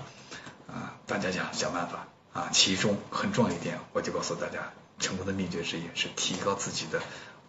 [0.67, 0.93] 啊？
[1.07, 7.01] 大家想想办法啊，其中很重要一点，我就告诉大家，成功的秘诀之一是提高自己的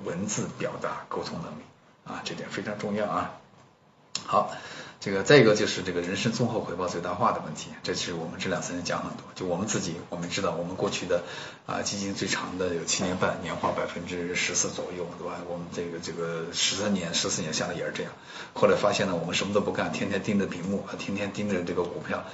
[0.02, 1.62] 文字表达沟通能力。
[2.10, 3.40] 啊，这点非常重要啊。
[4.26, 4.52] 好，
[5.00, 9.24] 这个再一个就是这个人生综合回报最大化的问题，这是我们这两三年讲很多。
[9.34, 11.22] 就我们自己，我们知道我们过去的
[11.66, 15.38] 啊基金最长的有七年半，年化百分之十四左右，对吧？
[15.48, 18.12] 我们这个这个十三年、十四年下来也是这样。
[18.54, 22.24] 后来发现呢，我们什么都不干，天天盯着屏幕，天天盯着这个股票，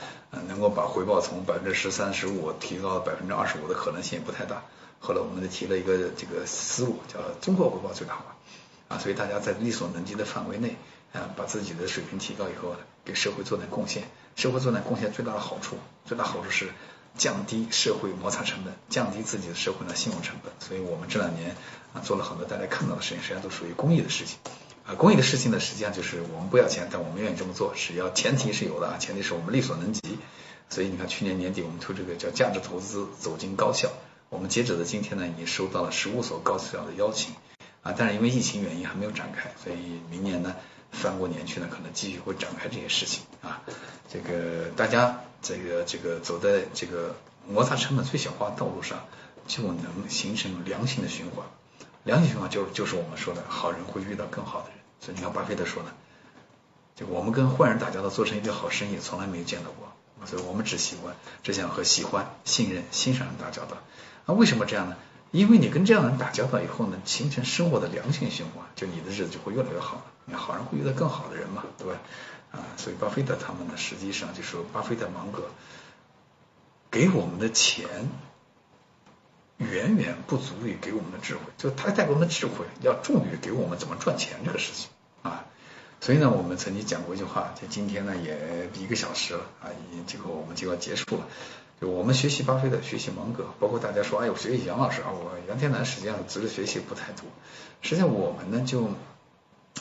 [0.48, 4.62] 能够把回报从百分之十三、十五提高百分之二十五的可能性也不太大。
[4.98, 8.35] 后来我们就提了一个这个思路，叫综合回报最大化。
[8.88, 10.76] 啊，所以大家在力所能及的范围内，
[11.12, 14.04] 啊，把自己的水平提高以后，给社会做点贡献。
[14.36, 16.68] 社会做点贡献最大的好处，最大好处是
[17.16, 20.52] 降低社会摩擦成本，降低自己的社会的信用成本。
[20.60, 21.56] 所以我们这两年
[21.94, 24.36] 啊做了很多大家看到的事情，实际上都属于公益的事情。
[24.86, 30.18] 啊，公益的事情呢，实际上就是我们不要钱，但我们愿意这么做，只要前提是有的啊，前提是我们力所能及。
[30.68, 33.88] 所以你看，去年年底我们推这个叫价值投资走进高校，
[34.28, 37.34] 我们截止的今天呢，已经收到了十五所高校的邀请。
[37.86, 40.56] 啊，但是因为疫情原因还没有展开，所以明年呢，
[40.90, 43.62] 翻过年去呢，可能继续会展开这些事情啊。
[44.10, 47.14] 这个大家这个这个走在这个
[47.48, 49.04] 摩擦成本最小化道路上，
[49.46, 51.46] 就能形成良性的循环。
[52.02, 54.78] 良性循环就是就是我们说的好人会遇到更好的人。
[55.00, 55.90] 所以你看巴菲特说的，
[56.96, 59.92] 就我们跟坏人打交道做成一个好生意，从来没有见到过。
[60.26, 61.14] 所以我们只喜欢
[61.44, 63.76] 只想和喜欢、信任、欣赏人打交道。
[64.24, 64.96] 那为什么这样呢？
[65.36, 70.02] 因为你跟这样的人打交道以后呢，形成生活的良性循环，就你的日子就会越来越好。
[70.24, 72.00] 你好人会遇到更好的人嘛，对吧？
[72.52, 75.50] 啊，所以巴菲特他们呢，实际上就说巴菲特芒格
[76.90, 77.86] 给我们的钱
[79.58, 84.88] 远远不足以给我们的智慧，就他带给我们的智慧要重于给我们怎么赚钱这个事情
[85.22, 85.44] 啊。
[86.00, 91.28] 所以呢，我们曾经讲过一句话，就今天呢也一个小时了啊，已经这个我们就要结束了。
[91.78, 97.24] 就我们学习巴菲特，学习芒格，包括大家说，哎，我学习杨老师啊，我杨天南实际上值得学习不太多。
[97.82, 98.88] 实际上我们呢，就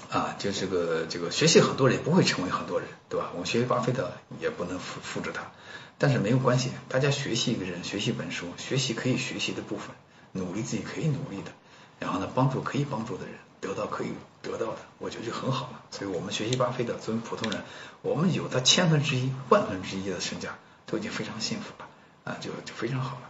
[0.09, 3.31] 啊，就这个这个学习很多人也不会成为很多人，对吧？
[3.31, 5.53] 我们学习巴菲特也不能复复制他，
[5.97, 9.95] 但是没有关系，大家学习一个人，学习一本书，学习可以学习的部分，
[10.33, 11.53] 努力自己可以努力的，
[11.99, 14.09] 然后呢，帮助可以帮助的人，得到可以
[14.41, 15.81] 得到的，我觉得就很好了。
[15.91, 17.63] 所以我们学习巴菲特，作为普通人，
[18.01, 20.57] 我们有他千分之一、万分之一的身价。
[20.87, 21.84] 都已经非常幸福了
[22.25, 23.29] 啊，就就非常好了。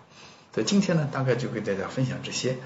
[0.54, 2.58] 所以今天呢，大概就给大家分享这些。